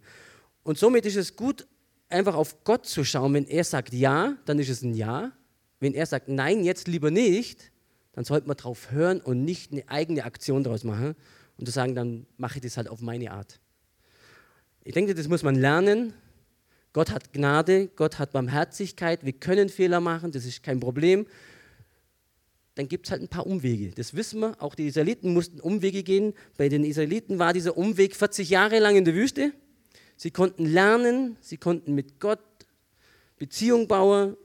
Und 0.64 0.78
somit 0.78 1.06
ist 1.06 1.16
es 1.16 1.36
gut, 1.36 1.68
einfach 2.10 2.36
auf 2.36 2.64
Gott 2.64 2.86
zu 2.86 3.04
schauen. 3.04 3.34
Wenn 3.34 3.48
er 3.48 3.64
sagt 3.64 3.94
Ja, 3.94 4.38
dann 4.46 4.60
ist 4.60 4.70
es 4.70 4.84
ein 4.84 4.94
Ja. 4.94 5.32
Wenn 5.80 5.94
er 5.94 6.06
sagt 6.06 6.28
Nein, 6.28 6.64
jetzt 6.64 6.88
lieber 6.88 7.10
nicht, 7.10 7.71
dann 8.14 8.26
sollte 8.26 8.48
man 8.48 8.58
darauf 8.58 8.92
hören 8.92 9.22
und 9.22 9.44
nicht 9.44 9.72
eine 9.72 9.88
eigene 9.88 10.26
Aktion 10.26 10.64
daraus 10.64 10.84
machen 10.84 11.16
und 11.58 11.66
zu 11.66 11.72
sagen, 11.72 11.96
dann 11.96 12.26
mache 12.38 12.58
ich 12.58 12.62
das 12.62 12.78
halt 12.78 12.90
auf 12.90 13.02
meine 13.02 13.32
Art. 13.32 13.60
Ich 14.84 14.94
denke, 14.94 15.14
das 15.14 15.28
muss 15.28 15.44
man 15.44 15.56
lernen. 15.56 16.14
Gott 16.94 17.12
hat 17.12 17.32
Gnade, 17.32 17.88
Gott 17.96 18.20
hat 18.20 18.32
Barmherzigkeit, 18.34 19.24
wir 19.24 19.34
können 19.34 19.70
Fehler 19.70 20.02
machen, 20.02 20.32
das 20.32 20.46
ist 20.46 20.62
kein 20.62 20.82
Problem. 20.82 21.26
Dann 22.76 22.88
gibt 22.88 23.06
es 23.06 23.12
halt 23.12 23.22
ein 23.22 23.28
paar 23.28 23.48
Umwege. 23.48 23.92
Das 23.92 24.14
wissen 24.14 24.40
wir. 24.40 24.62
Auch 24.62 24.76
die 24.76 24.88
Israeliten 24.88 25.34
mussten 25.34 25.60
Umwege 25.60 26.04
gehen. 26.04 26.34
Bei 26.58 26.70
den 26.70 26.86
Israeliten 26.86 27.38
war 27.38 27.54
dieser 27.54 27.78
Umweg 27.78 28.16
40 28.16 28.50
Jahre 28.50 28.80
lang 28.80 28.96
in 28.96 29.04
der 29.04 29.14
Wüste. 29.14 29.52
Sie 30.16 30.32
konnten 30.32 30.66
lernen, 30.66 31.38
sie 31.42 31.58
konnten 31.58 31.94
mit 31.94 32.20
Gott 32.20 32.40
Beziehung 33.38 33.88
bauen 33.88 34.38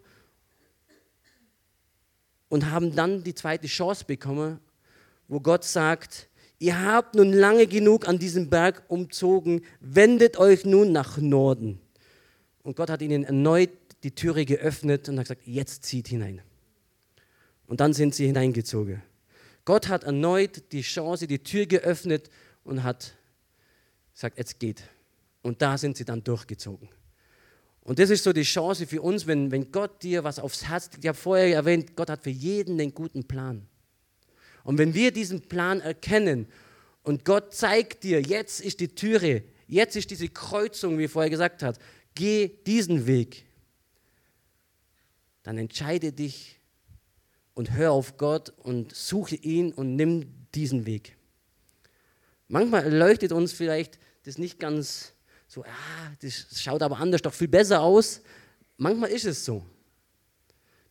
und 2.48 2.70
haben 2.70 2.94
dann 2.94 3.22
die 3.22 3.34
zweite 3.34 3.66
Chance 3.66 4.04
bekommen, 4.04 4.60
wo 5.28 5.40
Gott 5.40 5.64
sagt, 5.64 6.28
ihr 6.58 6.80
habt 6.82 7.14
nun 7.14 7.32
lange 7.32 7.66
genug 7.66 8.08
an 8.08 8.18
diesem 8.18 8.48
Berg 8.48 8.84
umzogen, 8.88 9.62
wendet 9.80 10.38
euch 10.38 10.64
nun 10.64 10.92
nach 10.92 11.18
Norden. 11.18 11.80
Und 12.62 12.76
Gott 12.76 12.90
hat 12.90 13.02
ihnen 13.02 13.24
erneut 13.24 13.70
die 14.02 14.14
Türe 14.14 14.44
geöffnet 14.44 15.08
und 15.08 15.18
hat 15.18 15.24
gesagt, 15.24 15.46
jetzt 15.46 15.84
zieht 15.84 16.08
hinein. 16.08 16.42
Und 17.66 17.80
dann 17.80 17.92
sind 17.92 18.14
sie 18.14 18.26
hineingezogen. 18.26 19.02
Gott 19.64 19.88
hat 19.88 20.04
erneut 20.04 20.72
die 20.72 20.82
Chance, 20.82 21.26
die 21.26 21.40
Tür 21.40 21.66
geöffnet 21.66 22.30
und 22.62 22.84
hat 22.84 23.14
gesagt, 24.14 24.38
jetzt 24.38 24.60
geht. 24.60 24.84
Und 25.42 25.60
da 25.62 25.76
sind 25.76 25.96
sie 25.96 26.04
dann 26.04 26.22
durchgezogen. 26.22 26.88
Und 27.86 28.00
das 28.00 28.10
ist 28.10 28.24
so 28.24 28.32
die 28.32 28.42
Chance 28.42 28.84
für 28.84 29.00
uns, 29.00 29.28
wenn, 29.28 29.52
wenn 29.52 29.70
Gott 29.70 30.02
dir 30.02 30.24
was 30.24 30.40
aufs 30.40 30.64
Herz 30.64 30.90
legt. 30.90 31.04
Ich 31.04 31.08
habe 31.08 31.16
vorher 31.16 31.54
erwähnt, 31.54 31.94
Gott 31.94 32.10
hat 32.10 32.20
für 32.20 32.30
jeden 32.30 32.80
einen 32.80 32.92
guten 32.92 33.22
Plan. 33.28 33.64
Und 34.64 34.78
wenn 34.78 34.92
wir 34.92 35.12
diesen 35.12 35.42
Plan 35.42 35.80
erkennen 35.80 36.48
und 37.04 37.24
Gott 37.24 37.54
zeigt 37.54 38.02
dir, 38.02 38.20
jetzt 38.20 38.60
ist 38.60 38.80
die 38.80 38.88
Türe, 38.88 39.44
jetzt 39.68 39.94
ist 39.94 40.10
diese 40.10 40.28
Kreuzung, 40.28 40.98
wie 40.98 41.04
er 41.04 41.08
vorher 41.08 41.30
gesagt 41.30 41.62
hat, 41.62 41.78
geh 42.16 42.48
diesen 42.66 43.06
Weg, 43.06 43.46
dann 45.44 45.56
entscheide 45.56 46.10
dich 46.10 46.58
und 47.54 47.72
hör 47.72 47.92
auf 47.92 48.16
Gott 48.16 48.52
und 48.64 48.96
suche 48.96 49.36
ihn 49.36 49.72
und 49.72 49.94
nimm 49.94 50.48
diesen 50.56 50.86
Weg. 50.86 51.16
Manchmal 52.48 52.92
leuchtet 52.92 53.30
uns 53.30 53.52
vielleicht 53.52 54.00
das 54.24 54.38
nicht 54.38 54.58
ganz 54.58 55.12
so, 55.56 55.64
ah, 55.64 56.12
das 56.20 56.46
schaut 56.60 56.82
aber 56.82 56.98
anders, 56.98 57.22
doch 57.22 57.32
viel 57.32 57.48
besser 57.48 57.80
aus. 57.80 58.20
Manchmal 58.76 59.08
ist 59.08 59.24
es 59.24 59.42
so. 59.42 59.64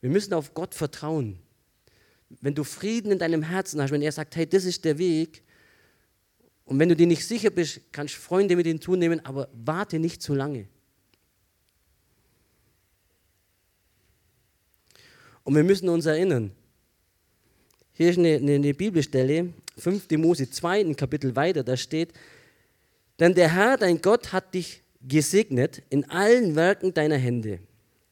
Wir 0.02 0.10
müssen 0.10 0.34
auf 0.34 0.56
Gott 0.56 0.74
vertrauen. 0.74 1.38
Wenn 2.42 2.56
du 2.56 2.64
Frieden 2.64 3.12
in 3.12 3.20
deinem 3.20 3.44
Herzen 3.44 3.80
hast, 3.80 3.92
wenn 3.92 4.02
er 4.02 4.12
sagt, 4.12 4.36
hey, 4.36 4.50
das 4.50 4.66
ist 4.66 4.84
der 4.84 4.98
Weg, 4.98 5.44
und 6.66 6.80
wenn 6.80 6.90
du 6.90 6.96
dir 6.96 7.06
nicht 7.06 7.24
sicher 7.28 7.52
bist, 7.52 7.80
kannst 7.92 8.16
du 8.16 8.20
Freunde 8.20 8.56
mit 8.56 8.66
ihm 8.66 8.82
zunehmen, 8.82 9.24
aber 9.24 9.50
warte 9.54 10.00
nicht 10.00 10.24
zu 10.24 10.34
lange. 10.34 10.68
Und 15.44 15.54
wir 15.54 15.64
müssen 15.64 15.90
uns 15.90 16.08
erinnern, 16.08 16.52
hier 17.94 18.10
ist 18.10 18.18
eine, 18.18 18.38
eine, 18.38 18.56
eine 18.56 18.74
Bibelstelle, 18.74 19.54
5. 19.78 20.10
Mose 20.18 20.50
2, 20.50 20.80
ein 20.80 20.96
Kapitel 20.96 21.36
weiter, 21.36 21.64
da 21.64 21.78
steht, 21.78 22.14
denn 23.20 23.34
der 23.34 23.54
Herr, 23.54 23.78
dein 23.78 24.02
Gott, 24.02 24.34
hat 24.34 24.54
dich 24.54 24.84
gesegnet 25.02 25.84
in 25.90 26.10
allen 26.10 26.56
Werken 26.56 26.94
deiner 26.94 27.18
Hände. 27.18 27.60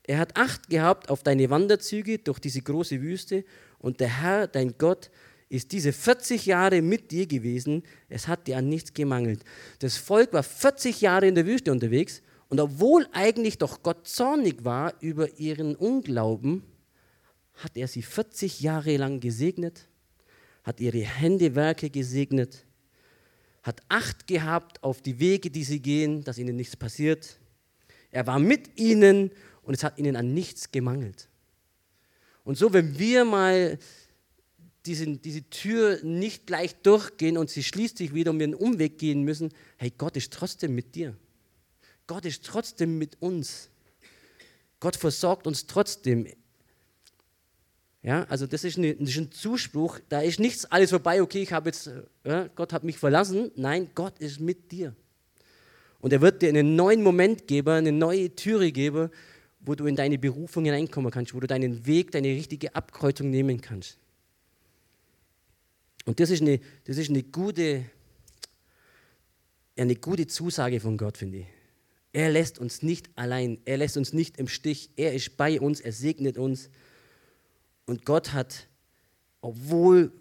Er 0.06 0.18
hat 0.18 0.38
Acht 0.38 0.70
gehabt 0.70 1.10
auf 1.10 1.24
deine 1.24 1.50
Wanderzüge 1.50 2.20
durch 2.20 2.40
diese 2.40 2.62
große 2.62 3.02
Wüste 3.02 3.46
und 3.80 4.00
der 4.00 4.22
Herr, 4.22 4.48
dein 4.48 4.78
Gott, 4.78 5.10
ist 5.50 5.72
diese 5.72 5.94
40 5.94 6.46
Jahre 6.46 6.82
mit 6.82 7.12
dir 7.12 7.28
gewesen. 7.28 7.84
Es 8.10 8.28
hat 8.28 8.48
dir 8.48 8.58
an 8.58 8.70
nichts 8.70 8.94
gemangelt. 8.94 9.44
Das 9.80 9.98
Volk 9.98 10.34
war 10.34 10.44
40 10.44 11.02
Jahre 11.02 11.28
in 11.28 11.36
der 11.36 11.46
Wüste 11.46 11.72
unterwegs 11.72 12.22
und 12.50 12.60
obwohl 12.60 13.08
eigentlich 13.14 13.58
doch 13.58 13.84
Gott 13.84 14.08
zornig 14.08 14.66
war 14.66 14.94
über 15.00 15.40
ihren 15.40 15.76
Unglauben, 15.76 16.64
hat 17.56 17.78
er 17.78 17.88
sie 17.88 18.02
40 18.02 18.62
Jahre 18.62 18.98
lang 18.98 19.20
gesegnet, 19.20 19.88
hat 20.64 20.80
ihre 20.80 21.00
Händewerke 21.02 21.90
gesegnet 21.90 22.66
hat 23.64 23.82
Acht 23.90 24.28
gehabt 24.28 24.84
auf 24.84 25.02
die 25.02 25.20
Wege, 25.20 25.50
die 25.50 25.64
sie 25.64 25.80
gehen, 25.80 26.24
dass 26.24 26.38
ihnen 26.38 26.56
nichts 26.56 26.76
passiert. 26.76 27.40
Er 28.12 28.28
war 28.28 28.38
mit 28.38 28.78
ihnen 28.78 29.32
und 29.64 29.74
es 29.74 29.84
hat 29.84 29.98
ihnen 29.98 30.16
an 30.16 30.34
nichts 30.34 30.72
gemangelt. 30.72 31.30
Und 32.44 32.58
so, 32.58 32.74
wenn 32.74 33.00
wir 33.00 33.24
mal 33.24 33.80
diese, 34.86 35.08
diese 35.18 35.50
Tür 35.50 36.04
nicht 36.04 36.46
gleich 36.46 36.76
durchgehen 36.76 37.38
und 37.38 37.50
sie 37.50 37.64
schließt 37.64 37.98
sich 37.98 38.14
wieder 38.14 38.32
und 38.32 38.40
wir 38.40 38.46
einen 38.46 38.54
Umweg 38.54 38.98
gehen 38.98 39.24
müssen, 39.24 39.50
hey, 39.78 39.92
Gott 39.98 40.18
ist 40.18 40.34
trotzdem 40.34 40.76
mit 40.76 40.94
dir. 40.96 41.16
Gott 42.06 42.26
ist 42.26 42.44
trotzdem 42.44 42.98
mit 42.98 43.22
uns. 43.22 43.70
Gott 44.82 44.98
versorgt 44.98 45.48
uns 45.48 45.66
trotzdem. 45.68 46.28
Ja, 48.04 48.26
also 48.26 48.46
das 48.46 48.66
ist, 48.66 48.78
eine, 48.78 48.94
das 48.96 49.10
ist, 49.10 49.18
ein 49.18 49.32
Zuspruch, 49.32 50.00
da 50.10 50.20
ist 50.20 50.38
nichts 50.38 50.66
alles 50.66 50.90
vorbei, 50.90 51.22
okay, 51.22 51.42
ich 51.42 51.54
habe 51.54 51.70
jetzt, 51.70 51.90
ja, 52.26 52.50
Gott 52.50 52.74
hat 52.74 52.84
mich 52.84 52.98
verlassen. 52.98 53.50
Nein, 53.56 53.90
Gott 53.96 54.20
ist 54.20 54.42
mit 54.42 54.72
dir. 54.74 54.94
Und 56.02 56.12
er 56.12 56.20
wird 56.20 56.42
dir 56.42 56.50
einen 56.50 56.76
neuen 56.76 57.02
Moment 57.02 57.48
geben, 57.48 57.70
eine 57.70 57.94
neue 57.94 58.36
Türe 58.36 58.74
geben, 58.74 59.10
wo 59.62 59.74
du 59.74 59.86
in 59.86 59.96
deine 59.96 60.18
Berufung 60.18 60.66
hineinkommen 60.66 61.12
kannst, 61.12 61.34
wo 61.34 61.40
du 61.40 61.48
deinen 61.48 61.86
Weg, 61.86 62.12
deine 62.12 62.28
richtige 62.28 62.76
Abkreuzung 62.76 63.30
nehmen 63.30 63.62
kannst. 63.62 63.98
Und 66.06 66.20
das 66.20 66.30
ist 66.30 66.42
eine, 66.42 66.60
das 66.84 66.98
ist 66.98 67.10
eine, 67.10 67.24
gute, 67.24 67.86
eine 69.78 69.96
gute 69.96 70.28
Zusage 70.28 70.82
von 70.82 70.98
Gott, 70.98 71.18
finde 71.18 71.38
ich. 71.38 71.46
Er 72.12 72.30
lässt 72.30 72.60
uns 72.60 72.84
nicht 72.84 73.10
allein, 73.16 73.60
er 73.64 73.78
lässt 73.78 73.96
uns 73.96 74.12
nicht 74.12 74.38
im 74.38 74.50
Stich, 74.50 74.90
er 74.98 75.14
ist 75.14 75.38
bei 75.38 75.62
uns, 75.62 75.80
er 75.80 75.94
segnet 75.94 76.38
uns. 76.38 76.70
Und 77.86 78.06
Gott 78.06 78.34
hat, 78.34 78.68
obwohl 79.42 80.12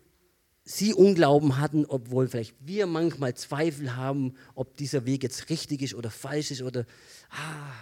sie 0.64 0.94
Unglauben 0.94 1.58
hatten, 1.58 1.84
obwohl 1.86 2.28
vielleicht 2.28 2.54
wir 2.60 2.86
manchmal 2.86 3.34
Zweifel 3.34 3.96
haben, 3.96 4.34
ob 4.54 4.76
dieser 4.76 5.06
Weg 5.06 5.22
jetzt 5.22 5.50
richtig 5.50 5.82
ist 5.82 5.94
oder 5.94 6.10
falsch 6.10 6.50
ist 6.50 6.62
oder 6.62 6.86
ah, 7.30 7.72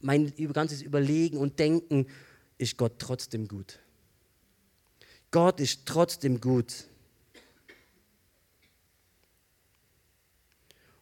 mein 0.00 0.32
ganzes 0.52 0.82
Überlegen 0.82 1.38
und 1.38 1.58
Denken, 1.58 2.06
ist 2.58 2.76
Gott 2.76 2.98
trotzdem 2.98 3.48
gut. 3.48 3.78
Gott 5.30 5.60
ist 5.60 5.86
trotzdem 5.86 6.40
gut. 6.40 6.88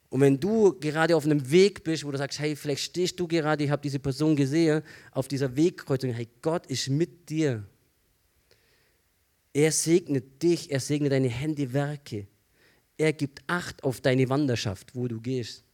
Und 0.08 0.20
wenn 0.20 0.38
du 0.38 0.72
gerade 0.78 1.16
auf 1.16 1.24
einem 1.24 1.50
Weg 1.50 1.84
bist, 1.84 2.04
wo 2.04 2.10
du 2.10 2.18
sagst, 2.18 2.38
hey, 2.38 2.56
vielleicht 2.56 2.84
stehst 2.84 3.18
du 3.18 3.26
gerade, 3.26 3.64
ich 3.64 3.70
habe 3.70 3.82
diese 3.82 3.98
Person 3.98 4.36
gesehen, 4.36 4.82
auf 5.10 5.28
dieser 5.28 5.56
Wegkreuzung, 5.56 6.10
hey, 6.12 6.28
Gott 6.42 6.66
ist 6.66 6.88
mit 6.88 7.28
dir. 7.28 7.64
Er 9.56 9.72
segnet 9.72 10.42
dich, 10.42 10.70
er 10.70 10.80
segnet 10.80 11.12
deine 11.12 11.30
Händewerke. 11.30 12.26
Er 12.98 13.14
gibt 13.14 13.42
Acht 13.46 13.84
auf 13.84 14.02
deine 14.02 14.28
Wanderschaft, 14.28 14.94
wo 14.94 15.08
du 15.08 15.18
gehst. 15.18 15.64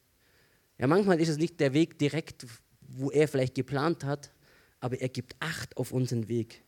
Ja, 0.79 0.87
manchmal 0.87 1.21
ist 1.21 1.31
es 1.31 1.37
nicht 1.37 1.59
der 1.59 1.73
Weg 1.73 1.99
direkt, 1.99 2.47
wo 2.81 3.11
er 3.11 3.27
vielleicht 3.27 3.57
geplant 3.57 4.05
hat, 4.05 4.31
aber 4.79 5.01
er 5.01 5.09
gibt 5.09 5.35
Acht 5.41 5.77
auf 5.77 5.91
unseren 5.91 6.29
Weg. 6.29 6.63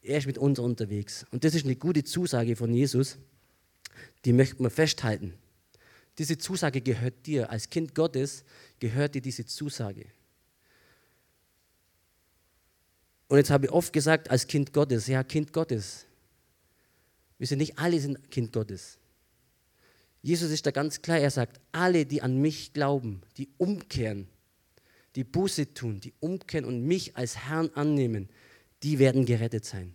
Er 0.00 0.18
ist 0.18 0.28
mit 0.28 0.38
uns 0.38 0.60
unterwegs. 0.60 1.26
Und 1.32 1.42
das 1.42 1.56
ist 1.56 1.64
eine 1.64 1.74
gute 1.74 2.04
Zusage 2.04 2.54
von 2.54 2.72
Jesus, 2.72 3.18
die 4.24 4.32
möchten 4.32 4.62
wir 4.62 4.70
festhalten. 4.70 5.34
Diese 6.18 6.38
Zusage 6.38 6.82
gehört 6.82 7.26
dir. 7.26 7.50
Als 7.50 7.68
Kind 7.68 7.96
Gottes 7.96 8.44
gehört 8.78 9.16
dir 9.16 9.22
diese 9.22 9.44
Zusage. 9.44 10.06
Und 13.26 13.38
jetzt 13.38 13.50
habe 13.50 13.66
ich 13.66 13.72
oft 13.72 13.92
gesagt, 13.92 14.30
als 14.30 14.46
Kind 14.46 14.72
Gottes, 14.72 15.08
ja, 15.08 15.24
Kind 15.24 15.52
Gottes. 15.52 16.04
Wir 17.38 17.46
sind 17.46 17.58
nicht 17.58 17.78
alle 17.78 18.00
sind 18.00 18.30
Kind 18.30 18.52
Gottes. 18.52 18.98
Jesus 20.22 20.50
ist 20.50 20.66
da 20.66 20.70
ganz 20.72 21.00
klar, 21.00 21.18
er 21.18 21.30
sagt, 21.30 21.60
alle, 21.72 22.04
die 22.04 22.22
an 22.22 22.40
mich 22.40 22.72
glauben, 22.72 23.22
die 23.36 23.48
umkehren, 23.56 24.26
die 25.14 25.24
Buße 25.24 25.72
tun, 25.74 26.00
die 26.00 26.12
umkehren 26.20 26.64
und 26.64 26.84
mich 26.84 27.16
als 27.16 27.36
Herrn 27.36 27.70
annehmen, 27.74 28.28
die 28.82 28.98
werden 28.98 29.24
gerettet 29.24 29.64
sein. 29.64 29.94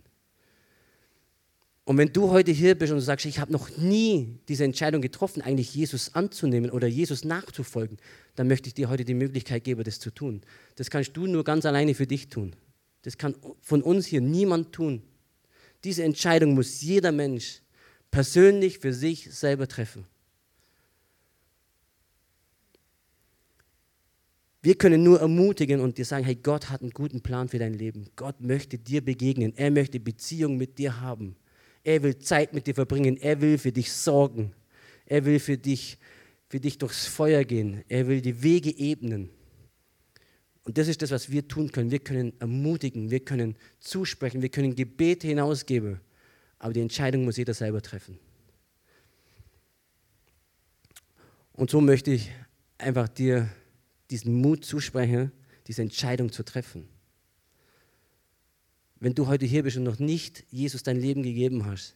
Und 1.86 1.98
wenn 1.98 2.12
du 2.12 2.30
heute 2.30 2.50
hier 2.50 2.74
bist 2.74 2.94
und 2.94 3.00
sagst, 3.00 3.26
ich 3.26 3.38
habe 3.38 3.52
noch 3.52 3.76
nie 3.76 4.38
diese 4.48 4.64
Entscheidung 4.64 5.02
getroffen, 5.02 5.42
eigentlich 5.42 5.74
Jesus 5.74 6.14
anzunehmen 6.14 6.70
oder 6.70 6.86
Jesus 6.86 7.24
nachzufolgen, 7.24 7.98
dann 8.36 8.48
möchte 8.48 8.68
ich 8.68 8.74
dir 8.74 8.88
heute 8.88 9.04
die 9.04 9.12
Möglichkeit 9.12 9.64
geben, 9.64 9.84
das 9.84 10.00
zu 10.00 10.10
tun. 10.10 10.40
Das 10.76 10.88
kannst 10.88 11.14
du 11.14 11.26
nur 11.26 11.44
ganz 11.44 11.66
alleine 11.66 11.94
für 11.94 12.06
dich 12.06 12.28
tun. 12.28 12.56
Das 13.02 13.18
kann 13.18 13.36
von 13.60 13.82
uns 13.82 14.06
hier 14.06 14.22
niemand 14.22 14.72
tun. 14.72 15.02
Diese 15.84 16.02
Entscheidung 16.02 16.54
muss 16.54 16.80
jeder 16.80 17.12
Mensch 17.12 17.60
persönlich 18.10 18.78
für 18.78 18.92
sich 18.92 19.32
selber 19.32 19.68
treffen. 19.68 20.06
Wir 24.62 24.76
können 24.76 25.02
nur 25.02 25.20
ermutigen 25.20 25.80
und 25.80 25.98
dir 25.98 26.06
sagen, 26.06 26.24
hey, 26.24 26.36
Gott 26.36 26.70
hat 26.70 26.80
einen 26.80 26.92
guten 26.92 27.20
Plan 27.20 27.50
für 27.50 27.58
dein 27.58 27.74
Leben. 27.74 28.08
Gott 28.16 28.40
möchte 28.40 28.78
dir 28.78 29.04
begegnen. 29.04 29.52
Er 29.56 29.70
möchte 29.70 30.00
Beziehung 30.00 30.56
mit 30.56 30.78
dir 30.78 31.02
haben. 31.02 31.36
Er 31.82 32.02
will 32.02 32.16
Zeit 32.16 32.54
mit 32.54 32.66
dir 32.66 32.74
verbringen. 32.74 33.18
Er 33.18 33.42
will 33.42 33.58
für 33.58 33.72
dich 33.72 33.92
sorgen. 33.92 34.54
Er 35.04 35.26
will 35.26 35.38
für 35.38 35.58
dich, 35.58 35.98
für 36.48 36.60
dich 36.60 36.78
durchs 36.78 37.06
Feuer 37.06 37.44
gehen. 37.44 37.84
Er 37.88 38.08
will 38.08 38.22
die 38.22 38.42
Wege 38.42 38.70
ebnen. 38.70 39.28
Und 40.64 40.78
das 40.78 40.88
ist 40.88 41.02
das, 41.02 41.10
was 41.10 41.30
wir 41.30 41.46
tun 41.46 41.70
können. 41.70 41.90
Wir 41.90 41.98
können 41.98 42.32
ermutigen, 42.40 43.10
wir 43.10 43.20
können 43.20 43.56
zusprechen, 43.80 44.40
wir 44.40 44.48
können 44.48 44.74
Gebete 44.74 45.28
hinausgeben. 45.28 46.00
Aber 46.58 46.72
die 46.72 46.80
Entscheidung 46.80 47.24
muss 47.24 47.36
jeder 47.36 47.52
selber 47.52 47.82
treffen. 47.82 48.18
Und 51.52 51.70
so 51.70 51.80
möchte 51.80 52.10
ich 52.10 52.30
einfach 52.78 53.08
dir 53.08 53.48
diesen 54.10 54.40
Mut 54.40 54.64
zusprechen, 54.64 55.30
diese 55.66 55.82
Entscheidung 55.82 56.32
zu 56.32 56.42
treffen. 56.42 56.88
Wenn 59.00 59.14
du 59.14 59.26
heute 59.26 59.44
hier 59.44 59.62
bist 59.62 59.76
und 59.76 59.84
noch 59.84 59.98
nicht 59.98 60.44
Jesus 60.50 60.82
dein 60.82 60.98
Leben 60.98 61.22
gegeben 61.22 61.66
hast, 61.66 61.94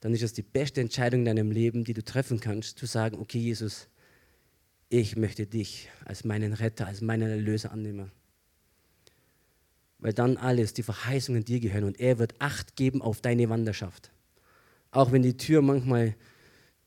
dann 0.00 0.14
ist 0.14 0.22
es 0.22 0.32
die 0.32 0.42
beste 0.42 0.80
Entscheidung 0.80 1.20
in 1.20 1.26
deinem 1.26 1.50
Leben, 1.50 1.82
die 1.82 1.92
du 1.92 2.04
treffen 2.04 2.38
kannst, 2.38 2.78
zu 2.78 2.86
sagen, 2.86 3.18
okay 3.18 3.38
Jesus, 3.38 3.88
ich 4.88 5.16
möchte 5.16 5.46
dich 5.46 5.88
als 6.04 6.24
meinen 6.24 6.52
Retter, 6.52 6.86
als 6.86 7.00
meinen 7.00 7.28
Erlöser 7.28 7.72
annehmen. 7.72 8.10
Weil 9.98 10.12
dann 10.12 10.36
alles, 10.36 10.74
die 10.74 10.82
Verheißungen 10.82 11.44
dir 11.44 11.60
gehören 11.60 11.84
und 11.84 12.00
er 12.00 12.18
wird 12.18 12.34
Acht 12.38 12.76
geben 12.76 13.02
auf 13.02 13.20
deine 13.20 13.48
Wanderschaft. 13.48 14.10
Auch 14.90 15.12
wenn 15.12 15.22
die 15.22 15.36
Tür 15.36 15.60
manchmal 15.60 16.14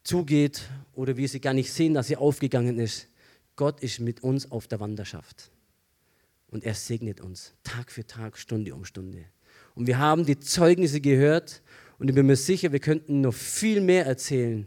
zugeht 0.03 0.69
oder 0.93 1.17
wir 1.17 1.27
sie 1.27 1.41
gar 1.41 1.53
nicht 1.53 1.71
sehen, 1.71 1.93
dass 1.93 2.07
sie 2.07 2.17
aufgegangen 2.17 2.79
ist. 2.79 3.07
Gott 3.55 3.81
ist 3.81 3.99
mit 3.99 4.23
uns 4.23 4.49
auf 4.51 4.67
der 4.67 4.79
Wanderschaft. 4.79 5.51
Und 6.47 6.63
er 6.63 6.73
segnet 6.73 7.21
uns 7.21 7.53
Tag 7.63 7.91
für 7.91 8.05
Tag, 8.05 8.37
Stunde 8.37 8.73
um 8.73 8.85
Stunde. 8.85 9.25
Und 9.75 9.87
wir 9.87 9.99
haben 9.99 10.25
die 10.25 10.39
Zeugnisse 10.39 11.01
gehört 11.01 11.61
und 11.99 12.09
ich 12.09 12.15
bin 12.15 12.25
mir 12.25 12.35
sicher, 12.35 12.71
wir 12.71 12.79
könnten 12.79 13.21
noch 13.21 13.33
viel 13.33 13.79
mehr 13.79 14.05
erzählen, 14.05 14.65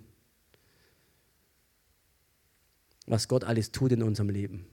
was 3.07 3.29
Gott 3.29 3.45
alles 3.45 3.71
tut 3.73 3.93
in 3.93 4.03
unserem 4.03 4.31
Leben. 4.31 4.67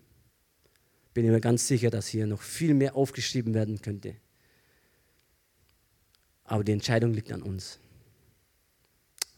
Bin 1.14 1.26
ich 1.26 1.32
mir 1.32 1.42
ganz 1.42 1.68
sicher, 1.68 1.90
dass 1.90 2.08
hier 2.08 2.26
noch 2.26 2.42
viel 2.42 2.74
mehr 2.74 2.96
aufgeschrieben 2.96 3.54
werden 3.54 3.82
könnte. 3.82 4.16
Aber 6.44 6.64
die 6.64 6.72
Entscheidung 6.72 7.14
liegt 7.14 7.32
an 7.32 7.42
uns. 7.42 7.80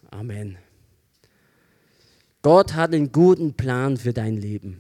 Amen. 0.09 0.57
Gott 2.43 2.73
hat 2.73 2.93
einen 2.93 3.11
guten 3.11 3.53
Plan 3.53 3.97
für 3.97 4.13
dein 4.13 4.37
Leben. 4.37 4.79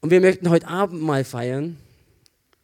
Und 0.00 0.10
wir 0.10 0.20
möchten 0.20 0.48
heute 0.48 0.68
Abendmahl 0.68 1.24
feiern, 1.24 1.76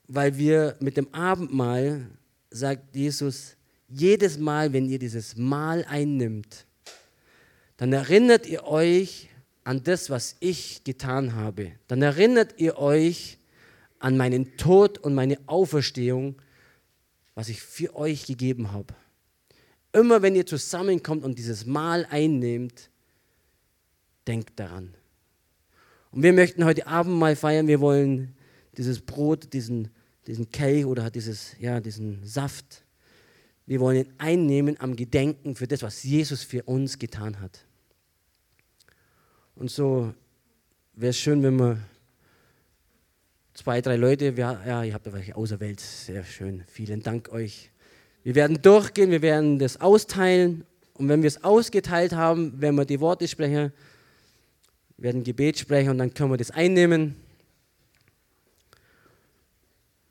weil 0.06 0.38
wir 0.38 0.76
mit 0.80 0.96
dem 0.96 1.12
Abendmahl, 1.12 2.06
sagt 2.50 2.96
Jesus, 2.96 3.56
jedes 3.88 4.38
Mal, 4.38 4.72
wenn 4.72 4.88
ihr 4.88 4.98
dieses 4.98 5.36
Mahl 5.36 5.84
einnimmt, 5.88 6.66
dann 7.76 7.92
erinnert 7.92 8.46
ihr 8.46 8.64
euch 8.64 9.28
an 9.64 9.82
das, 9.82 10.10
was 10.10 10.36
ich 10.40 10.84
getan 10.84 11.34
habe. 11.34 11.72
Dann 11.88 12.02
erinnert 12.02 12.54
ihr 12.58 12.78
euch 12.78 13.38
an 13.98 14.16
meinen 14.16 14.56
Tod 14.56 14.98
und 14.98 15.14
meine 15.14 15.38
Auferstehung, 15.46 16.36
was 17.34 17.48
ich 17.48 17.60
für 17.60 17.94
euch 17.96 18.26
gegeben 18.26 18.72
habe. 18.72 18.94
Immer 19.92 20.22
wenn 20.22 20.34
ihr 20.34 20.46
zusammenkommt 20.46 21.24
und 21.24 21.38
dieses 21.38 21.66
Mahl 21.66 22.06
einnehmt, 22.10 22.90
denkt 24.26 24.58
daran. 24.58 24.94
Und 26.10 26.22
wir 26.22 26.32
möchten 26.32 26.64
heute 26.64 26.86
Abend 26.86 27.16
mal 27.16 27.36
feiern, 27.36 27.66
wir 27.66 27.80
wollen 27.80 28.36
dieses 28.76 29.00
Brot, 29.00 29.52
diesen, 29.52 29.88
diesen 30.26 30.50
Kelch 30.50 30.86
oder 30.86 31.10
dieses, 31.10 31.58
ja, 31.58 31.80
diesen 31.80 32.24
Saft, 32.24 32.84
wir 33.66 33.80
wollen 33.80 34.04
ihn 34.04 34.12
einnehmen 34.18 34.78
am 34.78 34.94
Gedenken 34.94 35.56
für 35.56 35.66
das, 35.66 35.82
was 35.82 36.04
Jesus 36.04 36.42
für 36.42 36.62
uns 36.62 36.98
getan 36.98 37.40
hat. 37.40 37.65
Und 39.56 39.70
so 39.70 40.12
wäre 40.92 41.10
es 41.10 41.18
schön, 41.18 41.42
wenn 41.42 41.56
wir 41.56 41.78
zwei, 43.54 43.80
drei 43.80 43.96
Leute, 43.96 44.36
wir, 44.36 44.60
ja, 44.66 44.84
ihr 44.84 44.92
habt 44.92 45.08
euch 45.08 45.34
auserwählt, 45.34 45.80
sehr 45.80 46.24
schön, 46.24 46.62
vielen 46.66 47.02
Dank 47.02 47.30
euch. 47.30 47.70
Wir 48.22 48.34
werden 48.34 48.60
durchgehen, 48.60 49.10
wir 49.10 49.22
werden 49.22 49.58
das 49.58 49.80
austeilen 49.80 50.66
und 50.92 51.08
wenn 51.08 51.22
wir 51.22 51.28
es 51.28 51.42
ausgeteilt 51.42 52.12
haben, 52.12 52.60
werden 52.60 52.76
wir 52.76 52.84
die 52.84 53.00
Worte 53.00 53.26
sprechen, 53.26 53.72
werden 54.98 55.24
Gebet 55.24 55.58
sprechen 55.58 55.88
und 55.88 55.98
dann 55.98 56.12
können 56.12 56.32
wir 56.32 56.36
das 56.36 56.50
einnehmen. 56.50 57.16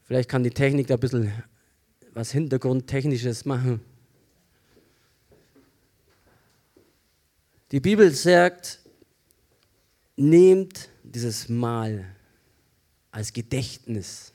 Vielleicht 0.06 0.28
kann 0.28 0.44
die 0.44 0.50
Technik 0.50 0.88
da 0.88 0.96
ein 0.96 1.00
bisschen 1.00 1.32
was 2.16 2.32
Hintergrundtechnisches 2.32 3.46
machen. 3.46 3.80
Die 7.72 7.80
Bibel 7.80 8.10
sagt, 8.10 8.80
nehmt 10.16 10.90
dieses 11.04 11.50
Mahl 11.50 12.06
als 13.12 13.32
Gedächtnis 13.34 14.34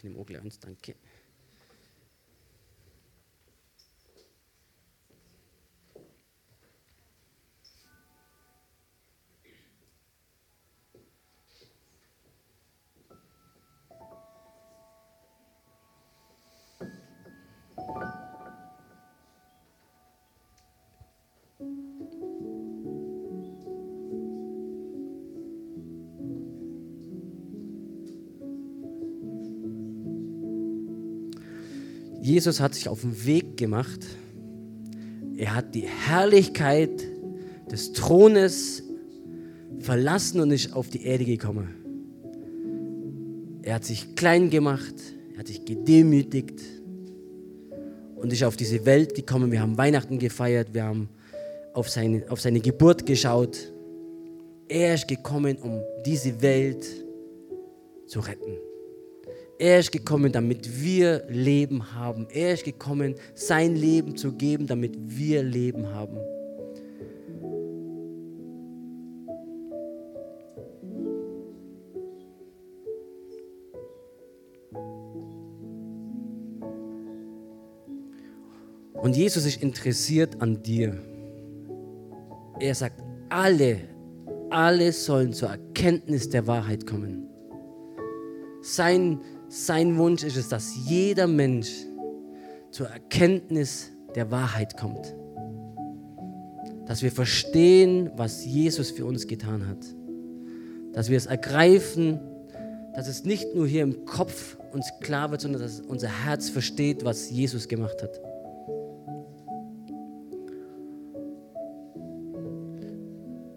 Ich 0.00 0.04
nehme 0.04 0.18
auch 0.18 0.24
gleich 0.24 0.40
eins, 0.40 0.58
danke. 0.58 0.94
Jesus 32.20 32.60
hat 32.60 32.74
sich 32.74 32.88
auf 32.88 33.00
den 33.00 33.24
Weg 33.24 33.56
gemacht. 33.56 34.06
Er 35.36 35.54
hat 35.54 35.74
die 35.74 35.86
Herrlichkeit 35.86 37.02
des 37.70 37.92
Thrones 37.92 38.82
verlassen 39.78 40.40
und 40.40 40.50
ist 40.50 40.74
auf 40.74 40.88
die 40.88 41.04
Erde 41.04 41.24
gekommen. 41.24 41.74
Er 43.62 43.74
hat 43.74 43.84
sich 43.84 44.14
klein 44.16 44.50
gemacht, 44.50 44.94
er 45.32 45.40
hat 45.40 45.46
sich 45.46 45.64
gedemütigt 45.64 46.60
und 48.16 48.32
ist 48.32 48.44
auf 48.44 48.56
diese 48.56 48.84
Welt 48.84 49.14
gekommen. 49.14 49.50
Wir 49.50 49.62
haben 49.62 49.78
Weihnachten 49.78 50.18
gefeiert, 50.18 50.74
wir 50.74 50.84
haben 50.84 51.08
auf 51.72 51.88
seine, 51.88 52.24
auf 52.30 52.40
seine 52.40 52.60
Geburt 52.60 53.06
geschaut. 53.06 53.72
Er 54.68 54.94
ist 54.94 55.08
gekommen, 55.08 55.56
um 55.56 55.80
diese 56.04 56.40
Welt 56.42 56.86
zu 58.06 58.20
retten. 58.20 58.69
Er 59.60 59.78
ist 59.78 59.92
gekommen, 59.92 60.32
damit 60.32 60.82
wir 60.82 61.22
Leben 61.28 61.92
haben. 61.94 62.26
Er 62.32 62.54
ist 62.54 62.64
gekommen, 62.64 63.14
sein 63.34 63.76
Leben 63.76 64.16
zu 64.16 64.32
geben, 64.32 64.66
damit 64.66 64.94
wir 64.98 65.42
Leben 65.42 65.86
haben. 65.92 66.16
Und 78.94 79.14
Jesus 79.14 79.44
ist 79.44 79.62
interessiert 79.62 80.40
an 80.40 80.62
dir. 80.62 80.96
Er 82.60 82.74
sagt, 82.74 83.02
alle, 83.28 83.76
alle 84.48 84.90
sollen 84.92 85.34
zur 85.34 85.50
Erkenntnis 85.50 86.30
der 86.30 86.46
Wahrheit 86.46 86.86
kommen. 86.86 87.26
Sein 88.62 89.20
sein 89.50 89.98
Wunsch 89.98 90.22
ist 90.22 90.36
es, 90.36 90.48
dass 90.48 90.72
jeder 90.86 91.26
Mensch 91.26 91.70
zur 92.70 92.86
Erkenntnis 92.86 93.90
der 94.14 94.30
Wahrheit 94.30 94.76
kommt. 94.76 95.12
Dass 96.86 97.02
wir 97.02 97.10
verstehen, 97.10 98.12
was 98.14 98.44
Jesus 98.44 98.92
für 98.92 99.04
uns 99.04 99.26
getan 99.26 99.66
hat. 99.66 99.84
dass 100.92 101.08
wir 101.08 101.16
es 101.16 101.26
ergreifen, 101.26 102.18
dass 102.94 103.06
es 103.06 103.24
nicht 103.24 103.54
nur 103.54 103.64
hier 103.64 103.84
im 103.84 104.04
Kopf 104.06 104.56
uns 104.72 104.90
klar 105.00 105.30
wird, 105.30 105.40
sondern 105.40 105.62
dass 105.62 105.80
unser 105.80 106.08
Herz 106.08 106.48
versteht, 106.48 107.04
was 107.04 107.30
Jesus 107.30 107.68
gemacht 107.68 108.02
hat. 108.02 108.20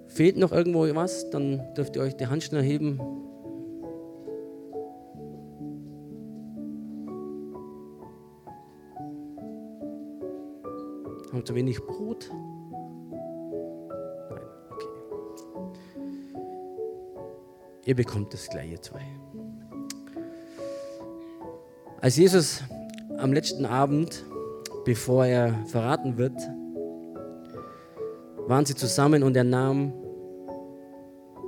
Fehlt 0.06 0.38
noch 0.38 0.52
irgendwo 0.52 0.82
was, 0.94 1.28
dann 1.32 1.74
dürft 1.76 1.96
ihr 1.96 2.04
euch 2.04 2.16
die 2.16 2.28
Hand 2.28 2.44
schnell 2.44 2.62
heben. 2.62 3.00
Haben 11.44 11.48
zu 11.48 11.56
wenig 11.56 11.86
Brot? 11.86 12.32
Nein, 14.30 14.40
okay. 14.70 14.88
Ihr 17.84 17.96
bekommt 17.98 18.34
das 18.34 18.48
gleiche 18.48 18.80
zwei. 18.80 19.02
Als 22.00 22.16
Jesus 22.16 22.64
am 23.18 23.34
letzten 23.34 23.66
Abend, 23.66 24.24
bevor 24.86 25.26
er 25.26 25.54
verraten 25.66 26.18
wird, 26.18 26.38
waren 28.48 28.66
sie 28.66 28.76
zusammen 28.76 29.22
und 29.22 29.36
er 29.36 29.44
nahm 29.44 29.92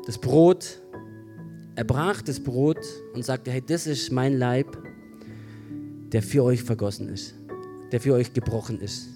das 0.06 0.18
Brot, 0.18 0.82
er 1.76 1.86
brach 1.86 2.22
das 2.22 2.44
Brot 2.44 2.82
und 3.14 3.24
sagte, 3.24 3.50
hey, 3.50 3.64
das 3.66 3.88
ist 3.88 4.12
mein 4.12 4.38
Leib, 4.38 4.78
der 6.12 6.22
für 6.22 6.44
euch 6.44 6.64
vergossen 6.64 7.08
ist, 7.08 7.34
der 7.94 8.02
für 8.02 8.14
euch 8.14 8.34
gebrochen 8.34 8.82
ist. 8.82 9.15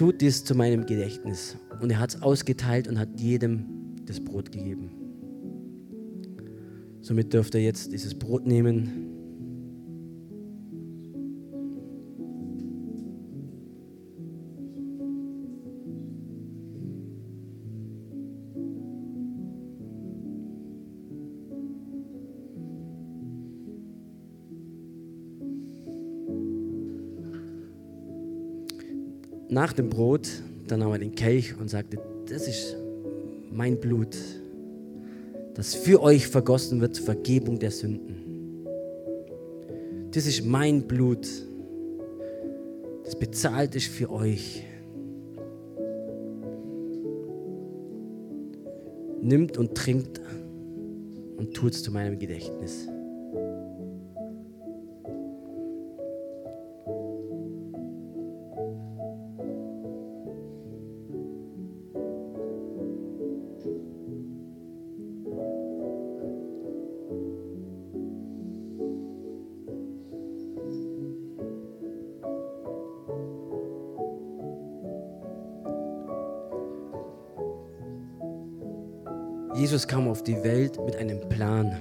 Tut 0.00 0.22
dies 0.22 0.44
zu 0.46 0.54
meinem 0.54 0.86
Gedächtnis. 0.86 1.58
Und 1.78 1.90
er 1.90 1.98
hat 1.98 2.14
es 2.14 2.22
ausgeteilt 2.22 2.88
und 2.88 2.98
hat 2.98 3.20
jedem 3.20 3.96
das 4.06 4.18
Brot 4.18 4.50
gegeben. 4.50 4.90
Somit 7.02 7.34
dürft 7.34 7.54
ihr 7.54 7.60
jetzt 7.60 7.92
dieses 7.92 8.18
Brot 8.18 8.46
nehmen. 8.46 9.19
Nach 29.50 29.72
dem 29.72 29.90
Brot, 29.90 30.28
dann 30.68 30.80
nahm 30.80 30.92
er 30.92 30.98
den 30.98 31.14
Kelch 31.14 31.58
und 31.58 31.68
sagte, 31.68 31.98
das 32.28 32.46
ist 32.46 32.76
mein 33.50 33.78
Blut, 33.78 34.16
das 35.54 35.74
für 35.74 36.00
euch 36.02 36.28
vergossen 36.28 36.80
wird 36.80 36.94
zur 36.94 37.06
Vergebung 37.06 37.58
der 37.58 37.70
Sünden. 37.70 38.66
Das 40.12 40.26
ist 40.26 40.44
mein 40.44 40.82
Blut, 40.82 41.26
das 43.04 43.18
bezahlt 43.18 43.74
ist 43.74 43.88
für 43.88 44.10
euch. 44.10 44.64
Nimmt 49.20 49.58
und 49.58 49.74
trinkt 49.74 50.20
und 51.36 51.54
tut 51.54 51.74
es 51.74 51.82
zu 51.82 51.92
meinem 51.92 52.18
Gedächtnis. 52.18 52.88
Jesus 79.54 79.86
kam 79.88 80.08
auf 80.08 80.22
die 80.22 80.42
Welt 80.44 80.78
mit 80.84 80.94
einem 80.96 81.20
Plan. 81.28 81.80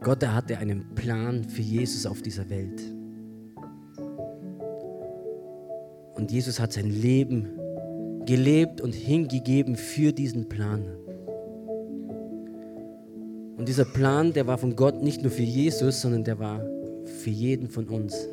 Gott, 0.00 0.22
er 0.22 0.34
hatte 0.34 0.58
einen 0.58 0.94
Plan 0.94 1.44
für 1.44 1.62
Jesus 1.62 2.04
auf 2.04 2.20
dieser 2.20 2.48
Welt. 2.50 2.82
Und 6.14 6.30
Jesus 6.30 6.60
hat 6.60 6.72
sein 6.72 6.90
Leben 6.90 7.48
gelebt 8.26 8.80
und 8.80 8.94
hingegeben 8.94 9.76
für 9.76 10.12
diesen 10.12 10.48
Plan. 10.48 10.84
Und 13.56 13.68
dieser 13.68 13.86
Plan, 13.86 14.34
der 14.34 14.46
war 14.46 14.58
von 14.58 14.76
Gott 14.76 15.02
nicht 15.02 15.22
nur 15.22 15.30
für 15.30 15.42
Jesus, 15.42 16.02
sondern 16.02 16.24
der 16.24 16.38
war 16.38 16.60
für 17.04 17.30
jeden 17.30 17.70
von 17.70 17.88
uns. 17.88 18.28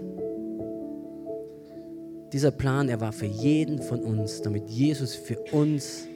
Dieser 2.33 2.51
Plan, 2.51 2.89
er 2.89 2.99
war 2.99 3.13
für 3.13 3.25
jeden 3.25 3.81
von 3.81 3.99
uns, 3.99 4.41
damit 4.41 4.69
Jesus 4.69 5.15
für 5.15 5.39
uns 5.51 6.07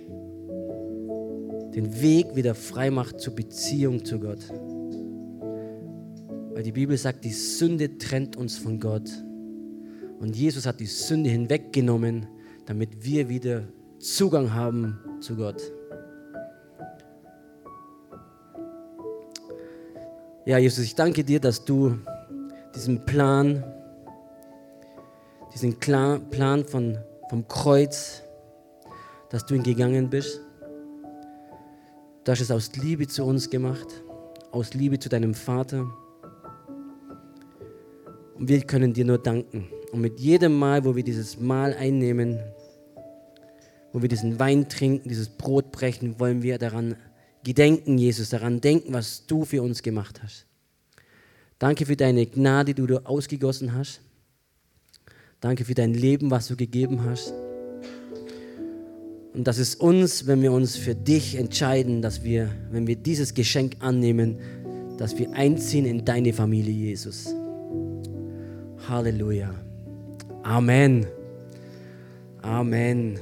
den 1.78 2.02
Weg 2.02 2.36
wieder 2.36 2.56
frei 2.56 2.90
macht 2.90 3.20
zur 3.20 3.36
Beziehung 3.36 4.04
zu 4.04 4.20
Gott. 4.20 4.40
Weil 6.52 6.64
die 6.64 6.72
Bibel 6.72 6.98
sagt, 6.98 7.24
die 7.24 7.32
Sünde 7.32 8.00
trennt 8.00 8.36
uns 8.36 8.58
von 8.58 8.80
Gott. 8.80 9.08
Und 10.20 10.36
Jesus 10.36 10.66
hat 10.66 10.80
die 10.80 10.88
Sünde 10.88 11.30
hinweggenommen, 11.30 12.26
damit 12.66 13.06
wir 13.06 13.30
wieder 13.30 13.62
Zugang 14.00 14.56
haben 14.56 14.98
zu 15.20 15.36
Gott. 15.36 15.62
Ja, 20.48 20.58
Jesus, 20.58 20.84
ich 20.84 20.96
danke 20.96 21.24
dir, 21.24 21.40
dass 21.40 21.64
du 21.64 22.00
diesen 22.74 23.06
Plan, 23.06 23.64
diesen 25.54 25.78
Plan 25.78 26.66
von, 26.66 26.98
vom 27.30 27.48
Kreuz, 27.48 28.24
dass 29.30 29.46
du 29.46 29.54
ihn 29.54 29.62
gegangen 29.62 30.10
bist. 30.10 30.42
Du 32.28 32.34
hast 32.34 32.42
es 32.42 32.52
aus 32.52 32.76
Liebe 32.76 33.08
zu 33.08 33.24
uns 33.24 33.50
gemacht, 33.50 34.04
aus 34.52 34.74
Liebe 34.74 35.00
zu 35.00 35.08
deinem 35.08 35.34
Vater. 35.34 35.90
Und 38.36 38.50
wir 38.50 38.60
können 38.64 38.92
dir 38.92 39.06
nur 39.06 39.18
danken. 39.18 39.70
Und 39.94 40.02
mit 40.02 40.20
jedem 40.20 40.60
Mal, 40.60 40.84
wo 40.84 40.94
wir 40.94 41.06
dieses 41.06 41.40
Mahl 41.40 41.74
einnehmen, 41.74 42.38
wo 43.94 44.02
wir 44.02 44.10
diesen 44.10 44.38
Wein 44.40 44.68
trinken, 44.68 45.08
dieses 45.08 45.30
Brot 45.30 45.72
brechen, 45.72 46.20
wollen 46.20 46.44
wir 46.44 46.58
daran 46.58 46.98
gedenken, 47.46 47.98
Jesus, 47.98 48.32
daran 48.32 48.60
denken, 48.60 48.92
was 48.92 49.26
du 49.26 49.46
für 49.46 49.62
uns 49.62 49.82
gemacht 49.82 50.22
hast. 50.22 50.48
Danke 51.60 51.86
für 51.86 51.96
deine 51.96 52.26
Gnade, 52.26 52.74
die 52.74 52.86
du 52.86 53.06
ausgegossen 53.06 53.74
hast. 53.74 54.02
Danke 55.40 55.64
für 55.64 55.76
dein 55.76 55.94
Leben, 55.94 56.30
was 56.30 56.50
du 56.50 56.58
gegeben 56.58 57.06
hast. 57.06 57.34
Und 59.38 59.46
das 59.46 59.60
ist 59.60 59.80
uns, 59.80 60.26
wenn 60.26 60.42
wir 60.42 60.52
uns 60.52 60.78
für 60.78 60.96
dich 60.96 61.36
entscheiden, 61.36 62.02
dass 62.02 62.24
wir, 62.24 62.50
wenn 62.72 62.88
wir 62.88 62.96
dieses 62.96 63.36
Geschenk 63.36 63.76
annehmen, 63.82 64.40
dass 64.98 65.16
wir 65.20 65.32
einziehen 65.34 65.86
in 65.86 66.04
deine 66.04 66.34
Familie, 66.34 66.74
Jesus. 66.74 67.36
Halleluja. 68.90 69.54
Amen. 70.42 71.06
Amen. 72.42 73.20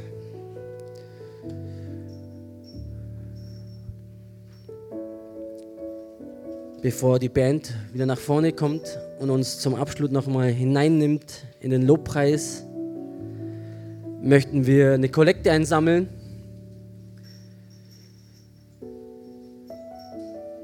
Bevor 6.82 7.20
die 7.20 7.28
Band 7.28 7.74
wieder 7.92 8.06
nach 8.06 8.20
vorne 8.20 8.54
kommt 8.54 8.98
und 9.20 9.30
uns 9.30 9.60
zum 9.60 9.76
Abschluss 9.76 10.12
nochmal 10.12 10.50
hineinnimmt 10.50 11.44
in 11.60 11.72
den 11.72 11.82
Lobpreis, 11.82 12.66
möchten 14.26 14.66
wir 14.66 14.94
eine 14.94 15.10
Kollekte 15.10 15.52
einsammeln. 15.52 16.10